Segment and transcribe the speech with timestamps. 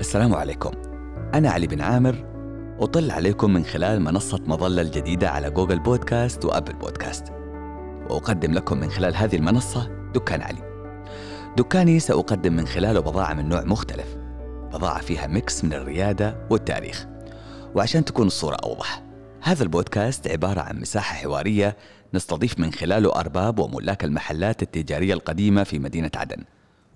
[0.00, 0.70] السلام عليكم.
[1.34, 2.24] أنا علي بن عامر
[2.80, 7.32] أطل عليكم من خلال منصة مظلة الجديدة على Google Podcasts و Apple Podcasts.
[8.10, 10.62] وأقدم لكم من خلال هذه المنصة دكان علي.
[11.56, 14.16] دكاني سأقدم من خلاله بضاعة من نوع مختلف
[14.72, 17.06] بضاعة فيها mix من الريادة والتاريخ.
[17.74, 19.02] وعشان تكون الصورة أوضح
[19.42, 21.76] هذا البودكاست عبارة عن مساحة حوارية
[22.14, 26.44] نستضيف من خلاله أرباب وملاك المحلات التجارية القديمة في مدينة عدن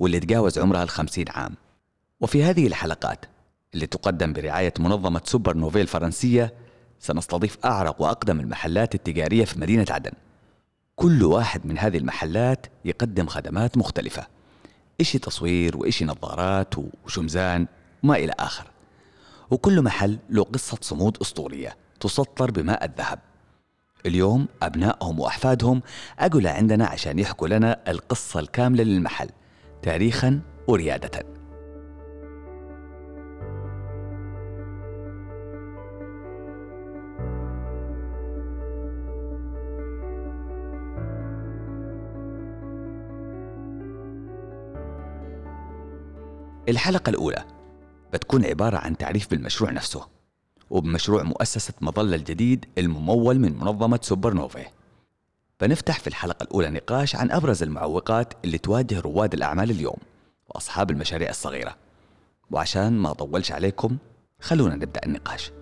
[0.00, 1.54] واللي تجاوز عمرها الخمسين عام.
[2.22, 3.24] وفي هذه الحلقات
[3.74, 6.54] اللي تقدم برعاية منظمة سوبر نوفيل الفرنسية
[6.98, 10.12] سنستضيف أعرق وأقدم المحلات التجارية في مدينة عدن.
[10.96, 14.26] كل واحد من هذه المحلات يقدم خدمات مختلفة.
[15.00, 17.66] إشي تصوير وإشي نظارات وشمزان
[18.04, 18.70] وما إلى آخر.
[19.50, 23.18] وكل محل له قصة صمود أسطورية تسطر بماء الذهب.
[24.06, 25.82] اليوم أبنائهم وأحفادهم
[26.18, 29.30] أجوا عندنا عشان يحكوا لنا القصة الكاملة للمحل
[29.82, 31.41] تاريخا وريادة.
[46.68, 47.44] الحلقة الأولى
[48.12, 50.08] بتكون عبارة عن تعريف بالمشروع نفسه
[50.70, 54.66] وبمشروع مؤسسة مظلة الجديد الممول من منظمة سوبر نوفي
[55.60, 59.96] بنفتح في الحلقة الأولى نقاش عن أبرز المعوقات اللي تواجه رواد الأعمال اليوم
[60.48, 61.76] وأصحاب المشاريع الصغيرة.
[62.50, 63.96] وعشان ما أطولش عليكم
[64.40, 65.52] خلونا نبدأ النقاش.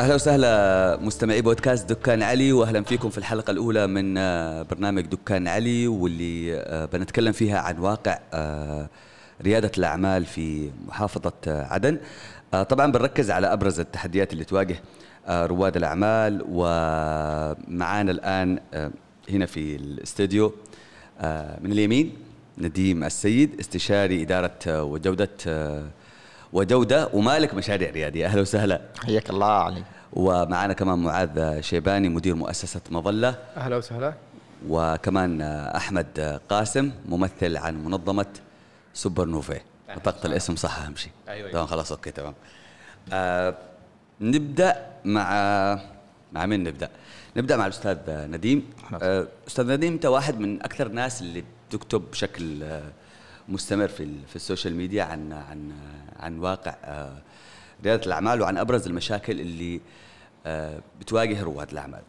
[0.00, 5.48] أهلا وسهلا مستمعي بودكاست دكان علي وأهلا فيكم في الحلقة الأولى من آه، برنامج دكان
[5.48, 8.88] علي واللي آه، بنتكلم فيها عن واقع آه،
[9.42, 11.98] ريادة الأعمال في محافظة عدن.
[12.68, 14.76] طبعا بنركز على أبرز التحديات اللي تواجه
[15.28, 18.58] رواد الأعمال ومعانا الآن
[19.30, 20.54] هنا في الاستوديو
[21.60, 22.12] من اليمين
[22.58, 25.30] نديم السيد استشاري إدارة وجودة
[26.54, 28.80] وجوده ومالك مشاريع رياديه أهلا وسهلا.
[29.04, 29.82] حياك الله علي
[30.12, 33.38] ومعنا كمان معاذ شيباني مدير مؤسسة مظلة.
[33.56, 34.14] أهلا وسهلا.
[34.68, 35.42] وكمان
[35.80, 38.26] أحمد قاسم ممثل عن منظمة
[38.94, 39.60] سوبر نوفي
[39.96, 41.50] نطقت الاسم صح اهم شيء أيوه.
[41.50, 42.34] تمام خلاص okay تمام.
[43.12, 43.54] آه
[44.20, 45.30] نبدأ مع
[46.32, 46.88] مع مين نبدأ؟
[47.36, 48.70] نبدأ مع الأستاذ نديم.
[49.02, 52.82] آه أستاذ نديم أنت واحد من أكثر الناس اللي بتكتب بشكل آه
[53.48, 55.72] مستمر في في ال social media عن عن
[56.20, 57.22] عن واقع آه،
[57.84, 59.80] ريادة الأعمال وعن أبرز المشاكل اللي
[60.46, 62.02] آه، بتواجه رواد الأعمال.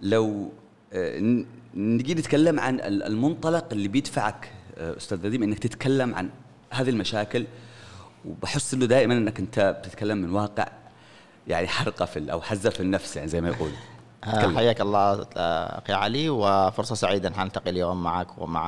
[0.00, 0.52] لو
[0.92, 1.44] آه،
[1.74, 6.30] نجي نتكلم عن المنطلق اللي بيدفعك أستاذ نديم إنك تتكلم عن
[6.70, 7.46] هذه المشاكل
[8.24, 10.68] وبحس إنه دائما إنك أنت بتتكلم من واقع
[11.48, 13.70] يعني حرقة في أو حزة في النفس يعني زي ما يقول
[14.24, 17.28] حياك الله أخي علي وفرصة سعيدة.
[17.28, 18.66] ان نلتقي اليوم معك ومع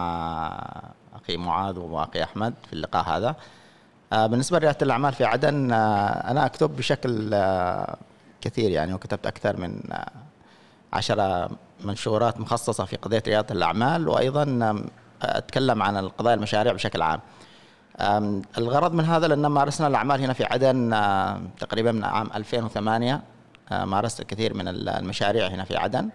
[1.14, 3.36] أخي معاذ وأخي أحمد في اللقاء هذا.
[4.12, 7.96] آه، بالنسبة لريادة الأعمال في عدن آه، أنا أكتب بشكل آه،
[8.40, 9.80] كثير يعني وكتبت أكثر من
[10.92, 11.50] عشرة
[11.84, 14.84] منشورات مخصصة في قضية ريادة الأعمال وأيضا
[15.22, 17.20] أتكلم عن القضايا المشاريع بشكل عام.
[18.58, 20.90] الغرض من هذا لأن مارسنا الأعمال هنا في عدن
[21.60, 23.22] تقريبا من عام 2008
[23.70, 26.08] مارست الكثير من المشاريع هنا في عدن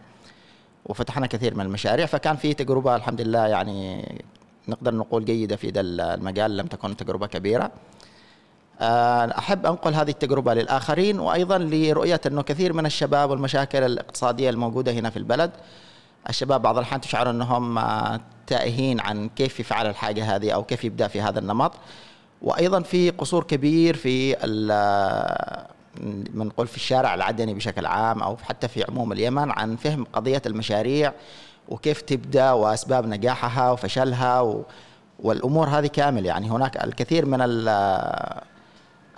[0.86, 4.06] وفتحنا كثير من المشاريع فكان في تجربة الحمد لله يعني
[4.68, 7.72] نقدر نقول جيدة في ذا المجال لم تكن تجربة كبيرة.
[8.82, 14.92] آه، أحب أنقل هذه التجربة للآخرين وأيضا لرؤية أنه كثير من الشباب والمشاكل الاقتصادية الموجودة
[14.92, 15.52] هنا في البلد
[16.30, 21.08] الشباب بعض الأحيان تشعر أنهم آه، تائهين عن كيف يفعل الحاجة هذه أو كيف يبدأ
[21.08, 21.74] في هذا النمط.
[22.42, 24.36] وأيضا في قصور كبير في
[26.33, 31.13] بنقول في الشارع العدني بشكل عام أو حتى في عموم اليمن عن فهم قضية المشاريع
[31.69, 34.63] وكيف تبدأ وأسباب نجاحها وفشلها و
[35.19, 37.41] والأمور هذه كامل يعني هناك الكثير من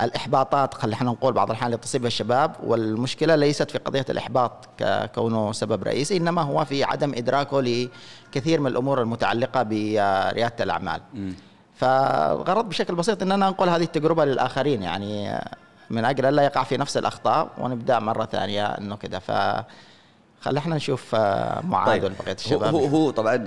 [0.01, 4.69] الإحباطات خلينا نقول بعض الأحيان اللي تصيبها الشباب والمشكلة ليست في قضية الإحباط
[5.15, 11.01] كونه سبب رئيسي إنما هو في عدم إدراكه لكثير من الأمور المتعلقة بريادة الأعمال.
[11.75, 14.83] فالغرض بشكل بسيط ان أنا انقل هذه التجربة للآخرين.
[14.83, 15.39] يعني
[15.91, 19.31] من أجل ألا يقع في نفس الأخطاء ونبدأ مرة ثانية إنه كذا ف
[20.41, 22.03] خلينا نشوف آه، معاذ طيب.
[22.03, 22.75] وبقية الشباب.
[22.75, 23.37] هو هو طبعا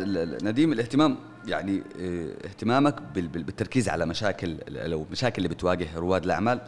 [0.42, 6.60] نديم الاهتمام يعني آه، اهتمامك بالتركيز على مشاكل لو مشاكل اللي بتواجه رواد الأعمال.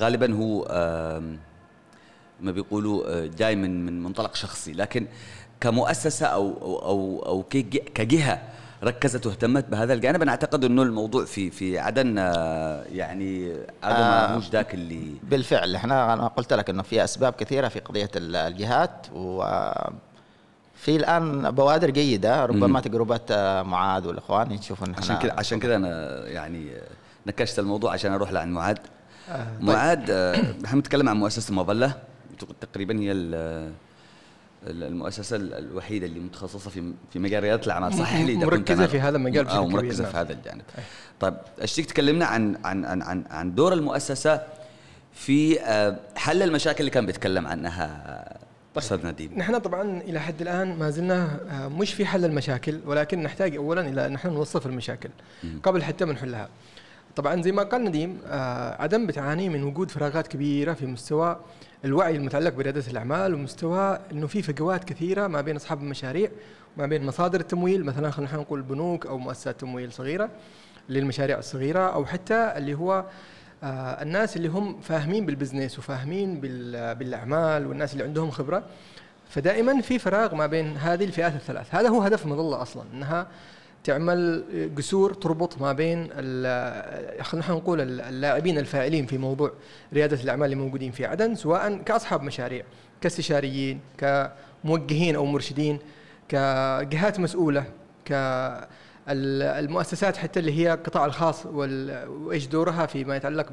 [0.00, 0.64] غالبا هو
[2.40, 4.72] ما بيقولوا آه، جاي من من منطلق شخصي.
[4.72, 5.06] لكن
[5.60, 7.42] كمؤسسة أو أو أو, أو
[7.94, 8.42] كجهة
[8.84, 10.22] ركزت واهتمت بهذا الجانب.
[10.22, 15.74] أنا أعتقد إنه الموضوع في في عدن آه، يعني هذا آه مش ذاك اللي بالفعل.
[15.74, 19.44] إحنا أنا قلت لك إنه في أسباب كثيرة في قضية الجهات و
[20.74, 23.20] في الآن بوادر جيدة ربما تجربة
[23.62, 26.70] معاذ والإخوان يشوفون عشان كذا عشان كذا أنا يعني
[27.26, 28.76] نكشت الموضوع عشان أروح لعن معاذ.
[29.30, 29.68] آه طيب.
[29.68, 30.34] معاذ آه
[30.64, 31.92] إحنا بنتكلم عن مؤسسة مظلة
[32.60, 33.12] تقريبا هي
[34.66, 37.94] المؤسسة الوحيدة اللي متخصصة في في مجال ريادة الأعمال.
[37.94, 39.70] صحيح لي مركزة في هذا المجال بشكل كبير.
[39.70, 40.24] مركزة في نعم.
[40.24, 40.62] هذا الجانب.
[41.20, 44.42] طيب اشتيك تكلمنا عن عن عن عن, عن دور المؤسسة
[45.12, 48.38] في آه، حل المشاكل اللي كان بيتكلم عنها
[48.78, 53.22] أستاذ نديم؟ نحن طبعا إلى حد الآن ما زلنا آه، مش في حل المشاكل ولكن
[53.22, 55.08] نحتاج اولا إلى أن نحن نوصف المشاكل
[55.62, 56.48] قبل حتى ما نحلها.
[57.16, 61.40] طبعا زي ما قال نديم آه، عدن بتعاني من وجود فراغات كبيرة في مستوى
[61.84, 66.30] الوعي المتعلق برياده الأعمال ومستوى إنه في فجوات كثيرة ما بين أصحاب المشاريع
[66.76, 70.30] وما بين مصادر التمويل مثلا خلينا نقول بنوك أو مؤسسات تمويل صغيرة
[70.88, 73.04] للمشاريع الصغيرة أو حتى اللي هو
[73.62, 76.40] آه الناس اللي هم فاهمين بالبزنس وفاهمين
[76.98, 78.62] بالأعمال والناس اللي عندهم خبرة.
[79.30, 81.74] فدائما في فراغ ما بين هذه الفئات الثلاث.
[81.74, 83.26] هذا هو هدف مظلة أصلا إنها
[83.88, 84.44] تعمل
[84.74, 86.08] جسور تربط ما بين
[87.22, 89.52] خلينا نقول اللاعبين الفاعلين في موضوع
[89.92, 92.64] ريادة الأعمال اللي موجودين في عدن سواء كأصحاب مشاريع
[93.00, 95.78] كاستشاريين كموجهين أو مرشدين
[96.28, 97.64] كجهات مسؤولة
[98.04, 98.12] ك
[99.08, 103.46] المؤسسات حتى اللي هي القطاع الخاص وإيش دورها فيما يتعلق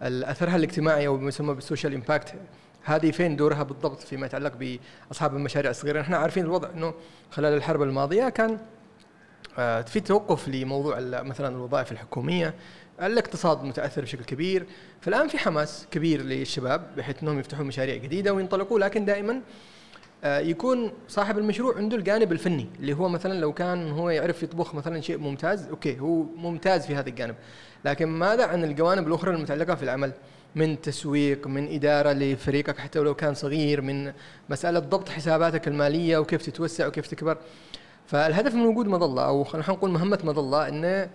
[0.00, 2.34] بأثرها الاجتماعي أو ما يسمى بال social impact
[2.82, 6.94] هذه فين دورها بالضبط فيما يتعلق بأصحاب المشاريع الصغيرة؟ نحن عارفين الوضع إنه
[7.30, 8.58] خلال الحرب الماضية كان
[9.82, 12.54] في توقف لموضوع مثلا الوظائف الحكومية
[13.02, 14.66] الاقتصاد متأثر بشكل كبير.
[15.00, 19.40] فالآن في حماس كبير للشباب بحيث إنهم يفتحوا مشاريع جديدة وينطلقوا لكن دائما
[20.24, 24.74] آه، يكون صاحب المشروع عنده الجانب الفني اللي هو مثلا لو كان هو يعرف يطبخ
[24.74, 27.34] مثلا شيء ممتاز okay هو ممتاز في هذا الجانب.
[27.84, 30.12] لكن ماذا عن الجوانب الأخرى المتعلقة في العمل؟
[30.54, 34.12] من تسويق من إدارة لفريقك حتى ولو كان صغير من
[34.50, 37.38] مسألة ضبط حساباتك المالية وكيف تتوسع وكيف تكبر.
[38.06, 41.10] فالهدف من وجود مظلة أو خلينا نقول مهمة مظلة إنه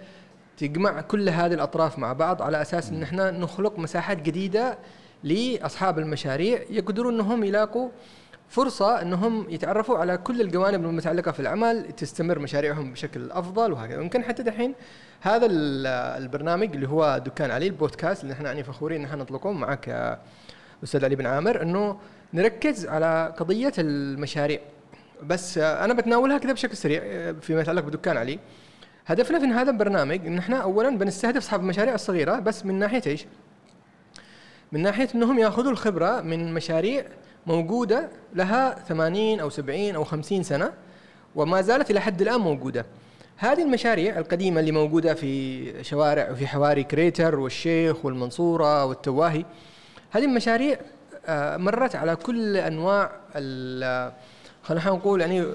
[0.57, 4.77] تجمع كل هذه الأطراف مع بعض على أساس إن إحنا نخلق مساحات جديدة
[5.23, 7.89] لأصحاب المشاريع يقدرون إنهم يلاقوا
[8.49, 14.01] فرصة إنهم يتعرفوا على كل الجوانب المتعلقة في العمل تستمر مشاريعهم بشكل أفضل وهكذا.
[14.01, 14.75] يمكن حتى دحين
[15.21, 15.47] هذا
[16.17, 20.17] البرنامج اللي هو دكان علي البودكاست اللي إحنا يعني فخورين إن إحنا نطلقه معك
[20.83, 21.97] أستاذ علي بن عامر إنه
[22.33, 24.59] نركز على قضية المشاريع.
[25.23, 27.01] بس أنا بتناولها كذا بشكل سريع
[27.41, 28.39] فيما يتعلق بدكان علي
[29.05, 33.25] هدفنا في هذا البرنامج إن إحنا اولا بنستهدف أصحاب المشاريع الصغيرة بس من ناحية إيش؟
[34.71, 37.05] من ناحية إنهم يأخذوا الخبرة من مشاريع
[37.47, 40.73] موجودة لها 80 أو 70 أو 50 سنة
[41.35, 42.85] وما زالت إلى حد الآن موجودة.
[43.37, 49.45] هذه المشاريع القديمة اللي موجودة في شوارع وفي حواري كريتر والشيخ والمنصورة والتواهي
[50.11, 50.79] هذه المشاريع
[51.25, 53.11] آه، مرت على كل أنواع
[54.69, 55.45] خلينا نقول يعني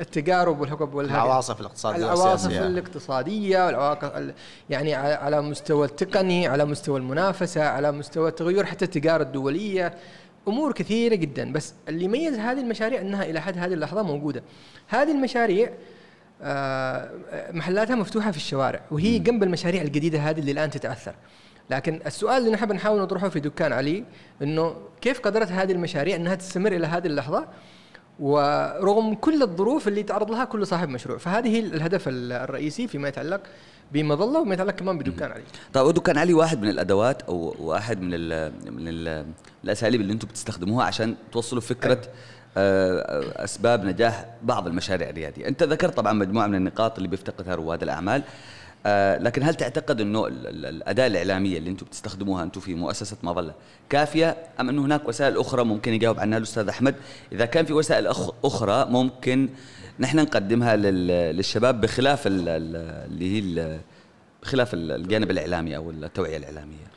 [0.00, 4.34] التجارب والحقب العواصف الاقتصادية العواصف الاقتصادية والعواقب
[4.70, 9.94] يعني على مستوى التقني على مستوى المنافسة على مستوى التغير حتى التجارة الدولية.
[10.48, 11.52] أمور كثيرة جدا.
[11.52, 14.42] بس اللي يميز هذه المشاريع أنها إلى حد هذه اللحظة موجودة.
[14.88, 15.70] هذه المشاريع
[16.42, 17.10] آه،
[17.52, 21.14] محلاتها مفتوحة في الشوارع وهي جنب المشاريع الجديدة هذه اللي الآن تتأثر.
[21.70, 24.04] لكن السؤال اللي نحب نحاول نطرحه في دكان علي
[24.42, 27.48] إنه كيف قدرت هذه المشاريع أنها تستمر إلى هذه اللحظة؟
[28.22, 31.18] ورغم كل الظروف اللي تعرض لها كل صاحب مشروع.
[31.18, 33.40] فهذه الهدف الرئيسي فيما يتعلق
[33.92, 35.42] بمظلة وما يتعلق كمان بدكان علي.
[35.72, 39.26] طيب ودكان علي واحد من الأدوات أو واحد من ال من ال
[39.64, 41.98] الأساليب اللي أنتم بتستخدموها عشان توصلوا فكرة
[42.56, 45.48] آه، أسباب نجاح بعض المشاريع الريادية.
[45.48, 48.22] أنت ذكرت طبعا مجموعة من النقاط اللي بيفتقدها رواد الأعمال.
[48.86, 53.54] آه لكن هل تعتقد إنه الأداة الإعلامية اللي أنتم بتستخدموها أنتم في مؤسسة مظلة
[53.90, 56.94] كافية أم إنه هناك وسائل أخرى ممكن يجاوب عنها الأستاذ أحمد؟
[57.32, 58.06] إذا كان في وسائل
[58.44, 59.48] أخرى ممكن
[60.00, 63.78] نحن نقدمها للشباب بخلاف اللي هي
[64.42, 66.92] بخلاف الجانب الإعلامي أو التوعية الإعلامية.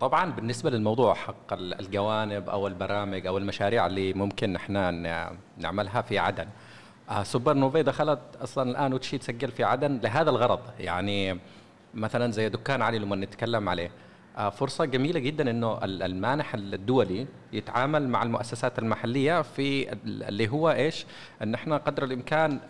[0.00, 4.90] طبعا بالنسبة للموضوع حق الجوانب أو البرامج أو المشاريع اللي ممكن إحنا
[5.58, 6.46] نعملها في عدن.
[7.22, 11.38] سوبر نوفي دخلت أصلا الآن وتشي تسجل في عدن لهذا الغرض يعني
[11.94, 13.90] مثلا زي دكان علي لما نتكلم عليه
[14.36, 21.06] آه فرصة جميلة جدا إنه المانح الدولي يتعامل مع المؤسسات المحلية في اللي هو إيش؟
[21.42, 22.60] إن إحنا قدر الإمكان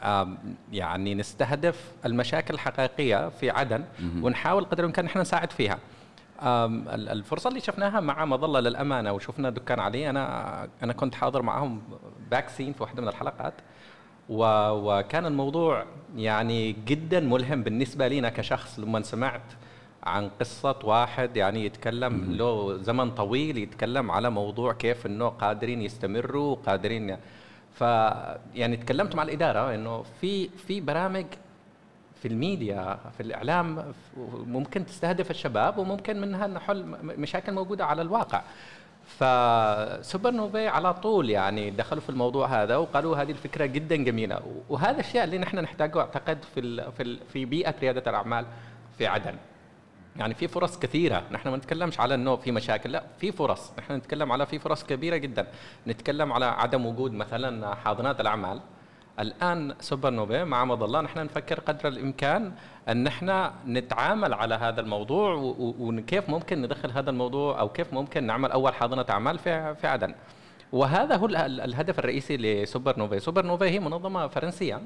[0.73, 3.85] يعني نستهدف المشاكل الحقيقية في عدن
[4.23, 5.79] ونحاول قدر الإمكان إحنا نساعد فيها.
[6.43, 11.83] الفرصة اللي شفناها مع مظلة للأمانة وشفنا دكان علي أنا أنا كنت حاضر معهم
[12.31, 13.55] باك سين في واحدة من الحلقات
[14.31, 15.85] وكان الموضوع
[16.17, 18.79] يعني جدا ملهم بالنسبة لنا كشخص.
[18.79, 19.43] لما سمعت
[20.03, 26.57] عن قصة واحد يعني يتكلم له زمن طويل يتكلم على موضوع كيف إنه قادرين يستمروا
[26.67, 27.17] قادرين
[27.75, 27.81] ف
[28.55, 31.27] يعني تكلمت مع الإدارة إنه في في برامج
[32.23, 33.93] في الميديا في الإعلام
[34.47, 38.43] ممكن تستهدف الشباب وممكن منها نحل مشاكل موجودة على الواقع.
[39.19, 44.41] فسوبر نوفي على طول يعني دخلوا في الموضوع هذا وقالوا هذه الفكرة جدا جميلة.
[44.69, 48.47] وهذا الشيء اللي نحن نحتاجه أعتقد في في في بيئة ريادة الأعمال
[48.99, 49.35] في عدن.
[50.17, 51.23] يعني في فرص كثيرة.
[51.31, 53.73] نحن ما نتكلمش على إنه في مشاكل لا في فرص.
[53.79, 55.47] نحن نتكلم على في فرص كبيرة جدا.
[55.87, 58.61] نتكلم على عدم وجود مثلا حاضنات الأعمال.
[59.21, 62.53] الآن سوبر نوفي مع مظلة نحن نفكر قدر الإمكان
[62.89, 68.51] أن نحن نتعامل على هذا الموضوع وكيف ممكن ندخل هذا الموضوع أو كيف ممكن نعمل
[68.51, 70.15] أول حاضنة أعمال في في عدن
[70.73, 74.81] وهذا هو الهدف الرئيسي لسوبر نوفي سوبر نوفي هي منظمة فرنسية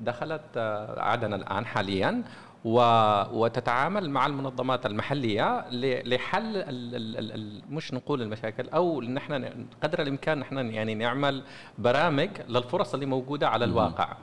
[0.00, 2.22] دخلت آه، عدن الآن حاليا.
[2.64, 5.64] وتتعامل مع المنظمات المحلية
[6.04, 9.52] لحل ال ال ال مش نقول المشاكل أو إن إحنا
[9.82, 11.42] قدر الإمكان نحن يعني نعمل
[11.78, 14.16] برامج للفرص اللي موجودة على الواقع.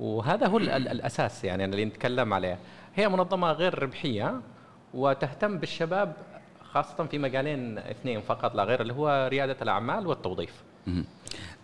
[0.00, 2.58] وهذا هو الأساس يعني اللي نتكلم عليه.
[2.94, 4.40] هي منظمة غير ربحية
[4.94, 6.12] وتهتم بالشباب
[6.72, 10.62] خاصة في مجالين اثنين فقط لا غير اللي هو ريادة الأعمال والتوظيف.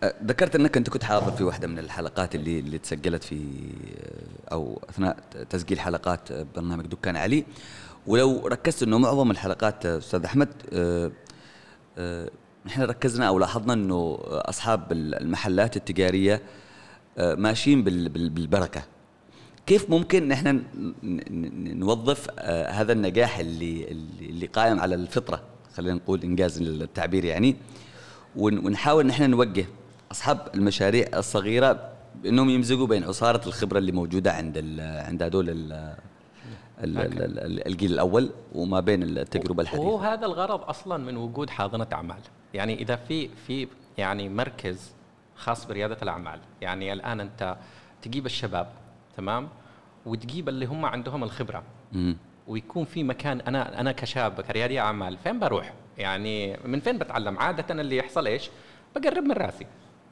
[0.03, 3.41] ذكرت إنك أنت كنت حاضر في واحدة من الحلقات اللي اللي تسجلت في
[4.51, 5.17] أو أثناء
[5.49, 7.45] تسجيل حلقات برنامج دكان علي.
[8.07, 10.49] ولو ركزت إنه معظم الحلقات أستاذ أحمد
[12.65, 16.41] نحن ركزنا أو لاحظنا إنه أصحاب المحلات التجارية
[17.17, 18.83] ماشيين بالبركة.
[19.65, 20.63] كيف ممكن نحن
[21.79, 22.27] نوظف
[22.69, 25.41] هذا النجاح اللي اللي قائم على الفطرة؟
[25.73, 27.55] خلينا نقول إنجاز التعبير يعني.
[28.35, 29.65] ونحاول نحن نوجه
[30.11, 35.45] أصحاب المشاريع الصغيرة بانهم يمزجوا بين عصارة الخبرة اللي موجودة عند عند هذول
[37.67, 39.83] الجيل الأول وما بين التجربة الحديثة.
[39.83, 42.19] وهو هذا الغرض أصلا من وجود حاضنة أعمال.
[42.53, 43.67] يعني إذا في في
[43.97, 44.91] يعني مركز
[45.35, 47.57] خاص بريادة الأعمال يعني الآن أنت
[48.01, 48.67] تجيب الشباب
[49.17, 49.47] تمام؟
[50.05, 51.63] وتجيب اللي هم عندهم الخبرة.
[52.47, 57.81] ويكون في مكان أنا أنا كشاب كريادي أعمال فين بروح؟ يعني من فين بتعلم؟ عادة
[57.81, 58.49] اللي يحصل إيش؟
[58.95, 59.65] بقرب من رأسي.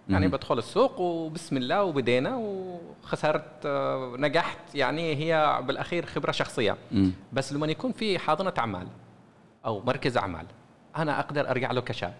[0.09, 4.75] يعني بدخل السوق وبسم الله وبدينا وخسرت آه، نجحت.
[4.75, 6.77] يعني هي بالأخير خبرة شخصية.
[7.33, 8.87] بس لما يكون في حاضنة أعمال
[9.65, 10.45] أو مركز أعمال
[10.97, 12.13] أنا أقدر أرجع له كشاب.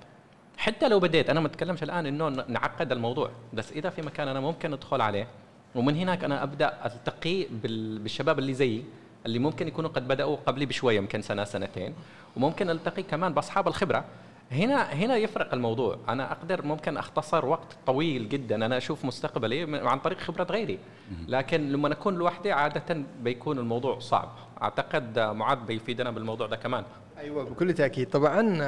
[0.58, 3.30] حتى لو بديت أنا ما أتكلمش الآن إنه نعقد الموضوع.
[3.54, 5.28] بس إذا في مكان أنا ممكن أدخل عليه
[5.76, 8.84] ومن هناك أنا أبدأ ألتقي بالشباب اللي زيي.
[9.28, 11.94] اللي ممكن يكونوا قد بدأوا قبلي بشوية يمكن سنة سنتين.
[12.36, 14.06] وممكن ألتقي كمان بأصحاب الخبرة.
[14.52, 15.98] هنا هنا يفرق الموضوع.
[16.10, 18.66] أنا أقدر ممكن أختصر وقت طويل جدا.
[18.66, 20.80] أنا أشوف مستقبلي عن طريق خبرة غيري.
[21.28, 24.30] لكن لما اكون لوحدي عادة بيكون الموضوع صعب.
[24.62, 26.84] أعتقد معاذ بيفيدنا بالموضوع ده كمان.
[27.18, 28.10] أيوه بكل تأكيد.
[28.10, 28.64] طبعا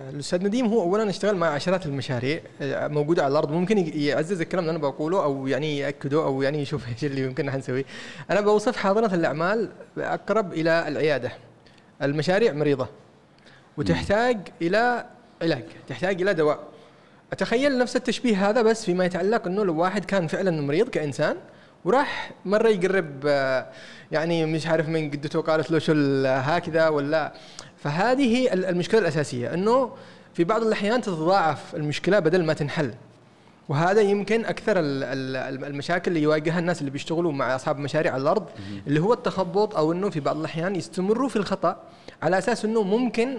[0.00, 3.52] الأستاذ نديم هو اولا اشتغل مع عشرات المشاريع موجودة على الأرض.
[3.52, 7.46] ممكن يعزز الكلام اللي أنا بقوله أو يعني يأكده أو يعني يشوف إيش اللي يمكن
[7.46, 7.84] نحن نسويه.
[8.30, 11.32] أنا بوصف حاضنة الأعمال أقرب إلى العيادة.
[12.02, 12.88] المشاريع مريضة
[13.76, 15.06] وتحتاج إلى
[15.42, 16.60] علاج تحتاج إلى دواء.
[17.32, 21.36] أتخيل نفس التشبيه هذا بس فيما يتعلق إنه لو واحد كان فعلا مريض كإنسان
[21.84, 23.24] وراح مرة يقرب
[24.12, 25.92] يعني مش عارف من قدته قالت له شو
[26.26, 27.32] هكذا ولا
[27.82, 29.90] فهذه المشكلة الأساسية إنه
[30.34, 32.94] في بعض الأحيان تتضاعف المشكلة بدل ما تنحل.
[33.68, 38.46] وهذا يمكن أكثر المشاكل اللي يواجهها الناس اللي بيشتغلوا مع أصحاب مشاريع على الأرض
[38.86, 41.82] اللي هو التخبط أو إنه في بعض الأحيان يستمروا في الخطأ
[42.22, 43.38] على أساس إنه ممكن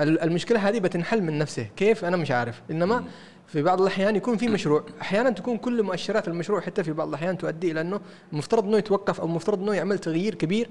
[0.00, 1.66] المشكلة هذه بتنحل من نفسه.
[1.76, 2.62] كيف؟ أنا مش عارف.
[2.70, 3.04] إنما
[3.46, 4.84] في بعض الأحيان يكون في مشروع.
[5.00, 8.00] أحيانا تكون كل مؤشرات المشروع حتى في بعض الأحيان تؤدي إلى إنه
[8.32, 10.68] المفترض إنه يتوقف أو المفترض إنه يعمل تغيير كبير.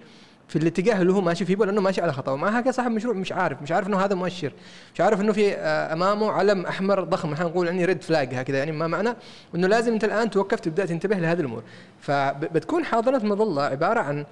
[0.47, 2.31] في الاتجاه اللي هو ماشي فيه لأنه ماشي على خطأ.
[2.31, 4.51] ومع هكذا صاحب المشروع مش عارف مش عارف إنه هذا مؤشر.
[4.93, 8.57] مش عارف إنه في آه، أمامه علم أحمر ضخم إحنا نقول يعني ريد فلاج هكذا.
[8.57, 9.13] يعني ما معنى
[9.55, 11.63] إنه لازم أنت الآن توقف تبدأ تنتبه لهذه الأمور.
[12.01, 14.25] فبتكون حاضنه مظله عبارة عن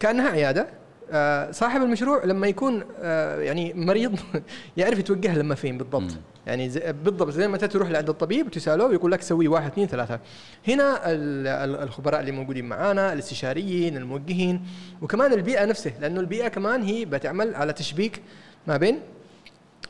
[0.00, 0.66] كأنها عيادة
[1.50, 4.18] صاحب المشروع لما يكون آه، يعني مريض
[4.76, 6.16] يعرف يتوجه لما فين بالضبط.
[6.46, 10.20] يعني زي بالضبط زي ما تروح لعند الطبيب وتسأله ويقول لك سوي واحد اثنين ثلاثة.
[10.68, 11.00] هنا
[11.84, 14.66] الخبراء اللي موجودين معانا الاستشاريين الموجهين
[15.02, 18.22] وكمان البيئة نفسها لأنه البيئة كمان هي بتعمل على تشبيك
[18.66, 19.00] ما بين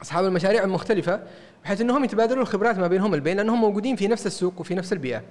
[0.02, 1.20] أصحاب المشاريع المختلفة
[1.64, 5.22] بحيث إنهم يتبادلوا الخبرات ما بينهم البين لأنهم موجودين في نفس السوق وفي نفس البيئة.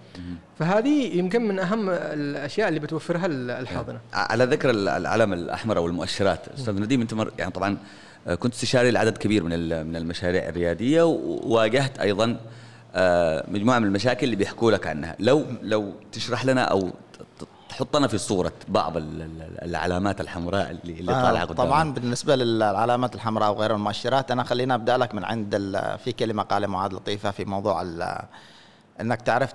[0.59, 3.99] فهذه يمكن من أهم الأشياء اللي بتوفرها الحاضنة.
[4.13, 7.77] على ذكر العلم الأحمر أو المؤشرات أستاذ نديم أنت مر يعني طبعا
[8.39, 12.37] كنت استشاري لعدد كبير من من المشاريع الريادية وواجهت أيضا
[12.95, 15.15] آه، مجموعة من المشاكل اللي بيحكوا لك عنها.
[15.19, 16.91] لو لو تشرح لنا أو
[17.73, 23.15] تحطنا في صورة بعض ال- ال- العلامات الحمراء اللي, اللي آه، قدامنا طبعا بالنسبة للعلامات
[23.15, 25.55] الحمراء وغير المؤشرات أنا خلينا أبدأ لك من عند
[26.03, 27.81] في كلمة قال معاذ لطيفة في موضوع
[29.01, 29.49] إنك تعرف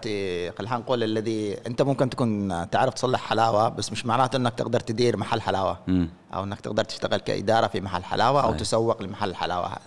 [0.58, 5.16] خلينا نقول الذي أنت ممكن تكون تعرف تصلح حلاوة بس مش معناته إنك تقدر تدير
[5.16, 6.08] محل حلاوة مم.
[6.34, 8.52] أو إنك تقدر تشتغل كإدارة في محل حلاوة أو.
[8.54, 9.80] تسوق لمحل الحلاوه هذا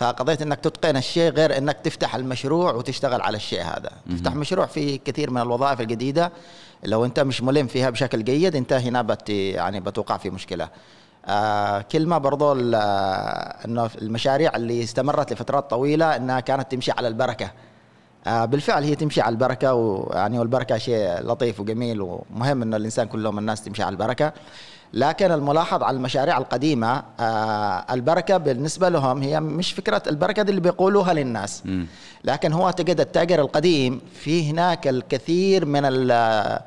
[0.00, 3.90] فقضيه إنك تتقن الشيء غير إنك تفتح المشروع وتشتغل على الشيء هذا.
[4.10, 6.32] تفتح مشروع في كثير من الوظائف الجديدة.
[6.84, 10.68] لو أنت مش ملم فيها بشكل جيد أنت هنا بت يعني بتوقع في مشكلة.
[11.26, 17.50] آه كلمه برضو آه، إنه المشاريع اللي استمرت لفترات طويلة إنها كانت تمشي على البركة.
[18.26, 23.62] بالفعل هي تمشي على البركة ويعني والبركة شيء لطيف وجميل ومهم إنه الإنسان كلهم الناس
[23.64, 24.32] تمشي على البركة
[24.92, 30.60] لكن الملاحظ على المشاريع القديمة آه البركة بالنسبة لهم هي مش فكرة البركة دي اللي
[30.60, 31.62] بيقولوها للناس.
[32.24, 36.60] لكن هو اعتقد التاجر القديم في هناك الكثير من ال-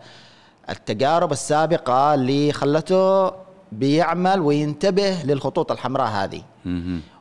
[0.69, 3.31] التجارب السابقة اللي خلته
[3.71, 6.41] بيعمل وينتبه للخطوط الحمراء هذه.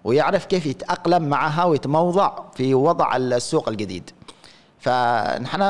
[0.04, 4.10] ويعرف كيف يتأقلم معها ويتموضع في وضع السوق الجديد
[4.82, 5.62] فنحن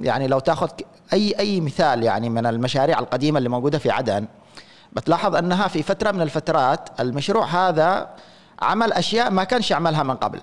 [0.00, 0.68] يعني لو تاخذ
[1.12, 4.26] أي أي مثال يعني من المشاريع القديمة اللي موجودة في عدن
[4.92, 8.08] بتلاحظ أنها في فترة من الفترات المشروع هذا
[8.62, 10.40] عمل أشياء ما كانش يعملها من قبل.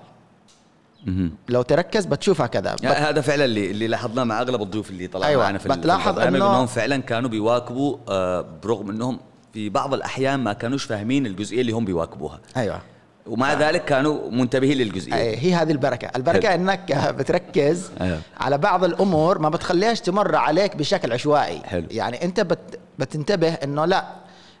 [1.48, 5.26] لو تركز بتشوفها كذا يعني هذا فعلا اللي اللي لاحظناه مع أغلب الضيوف اللي طلعوا
[5.26, 9.20] أيوة، معنا في بتلاحظ إنه- إنهم فعلا كانوا بيواكبوا آه، برغم إنهم
[9.52, 12.40] في بعض الأحيان ما كانوش فاهمين الجزئية اللي هم بيواكبوها.
[12.56, 12.80] أيوه.
[13.28, 15.14] ومع ذلك كانوا منتبهين للجزئية.
[15.14, 16.10] أي هي هذه البركة.
[16.16, 16.62] البركة حلو.
[16.62, 18.20] إنك بتركز أيوة.
[18.40, 21.60] على بعض الأمور ما بتخليهاش تمر عليك بشكل عشوائي.
[21.64, 21.86] حلو.
[21.90, 24.04] يعني أنت بت بتنتبه إنه لا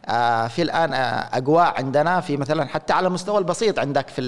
[0.06, 4.22] آه في الآن آه أجواء عندنا في مثلا حتى على المستوى البسيط عندك في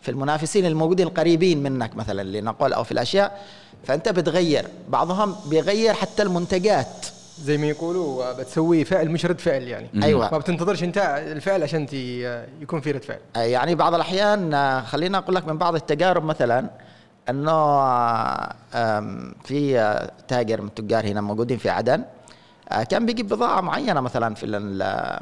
[0.00, 3.40] في المنافسين الموجودين القريبين منك مثلا لنقول أو في الأشياء
[3.84, 4.66] فأنت بتغير.
[4.88, 7.06] بعضهم بيغير حتى المنتجات.
[7.38, 9.88] زي ما يقولوا بتسوي فعل مش رد فعل يعني.
[10.02, 10.28] أيوة.
[10.32, 11.86] ما بتنتظرش انت الفعل عشان
[12.60, 13.18] يكون في رد فعل.
[13.36, 16.70] يعني بعض الأحيان آه، خلينا أقول لك من بعض التجارب مثلا
[17.28, 18.54] إنه آه،
[19.44, 22.04] في آه، تاجر من التجار هنا موجودين في عدن
[22.90, 24.46] كان بيجيب بضاعة معينة مثلا في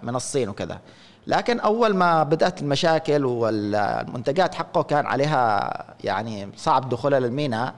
[0.02, 0.78] من الصين وكذا.
[1.26, 5.70] لكن أول ما بدأت المشاكل والمنتجات حقه كان عليها
[6.04, 7.74] يعني صعب دخولها للميناء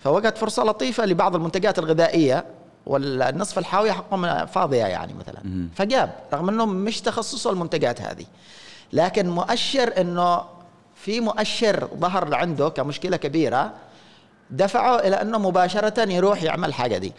[0.00, 2.44] فوجد فرصة لطيفة لبعض المنتجات الغذائية.
[2.86, 5.68] والنصف الحاويه حقهم فاضية يعني مثلا.
[5.74, 8.24] فجاب رغم إنه مش تخصصه المنتجات هذه.
[8.92, 10.42] لكن مؤشر إنه
[10.94, 13.72] في مؤشر ظهر عنده كمشكلة كبيرة
[14.50, 17.12] دفعه إلى إنه مباشرة يروح يعمل الحاجة دي.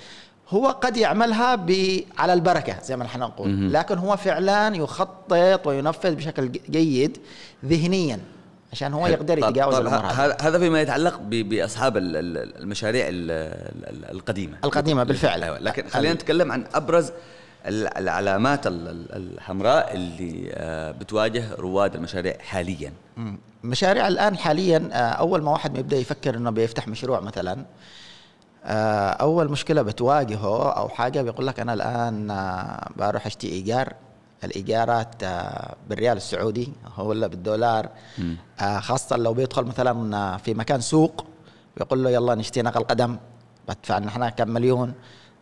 [0.50, 3.74] هو قد يعملها ب على البركة زي ما نحن نقول.
[3.74, 7.18] لكن هو فعلا يخطط وينفذ بشكل جيد
[7.66, 8.20] ذهنيا.
[8.76, 13.32] عشان هو يقدر يتجاوز الأمور هذا هذا فيما يتعلق بأصحاب ال- ال- المشاريع ال-
[13.90, 15.44] ال- القديمة القديمة بالفعل.
[15.44, 15.60] أيوة.
[15.60, 17.12] لكن خلينا نتكلم عن أبرز
[17.66, 22.94] ال- العلامات ال- ال- الحمراء اللي آه، بتواجه رواد المشاريع حاليا.
[23.64, 27.66] مشاريع الآن حاليا آه، أول ما واحد بيبدا يفكر إنه بيفتح مشروع مثلا
[29.22, 32.28] أول مشكلة بتواجهه أو حاجة بيقول لك أنا الآن
[32.98, 33.94] بروح أشتري إيجار
[34.44, 37.90] الإيجارات آه، بالريال السعودي هو ولا بالدولار.
[38.62, 41.26] آه، خاصة لو بيدخل مثلا آه، في مكان سوق
[41.78, 43.18] بيقول له يلا نشتري نقل قدم
[43.68, 44.94] بدفع نحن كم مليون.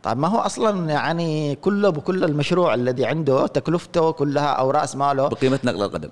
[0.04, 5.28] طيب ما هو أصلا يعني كله بكل المشروع الذي عنده تكلفته كلها أو رأس ماله.
[5.28, 6.10] بقيمة نقل القدم.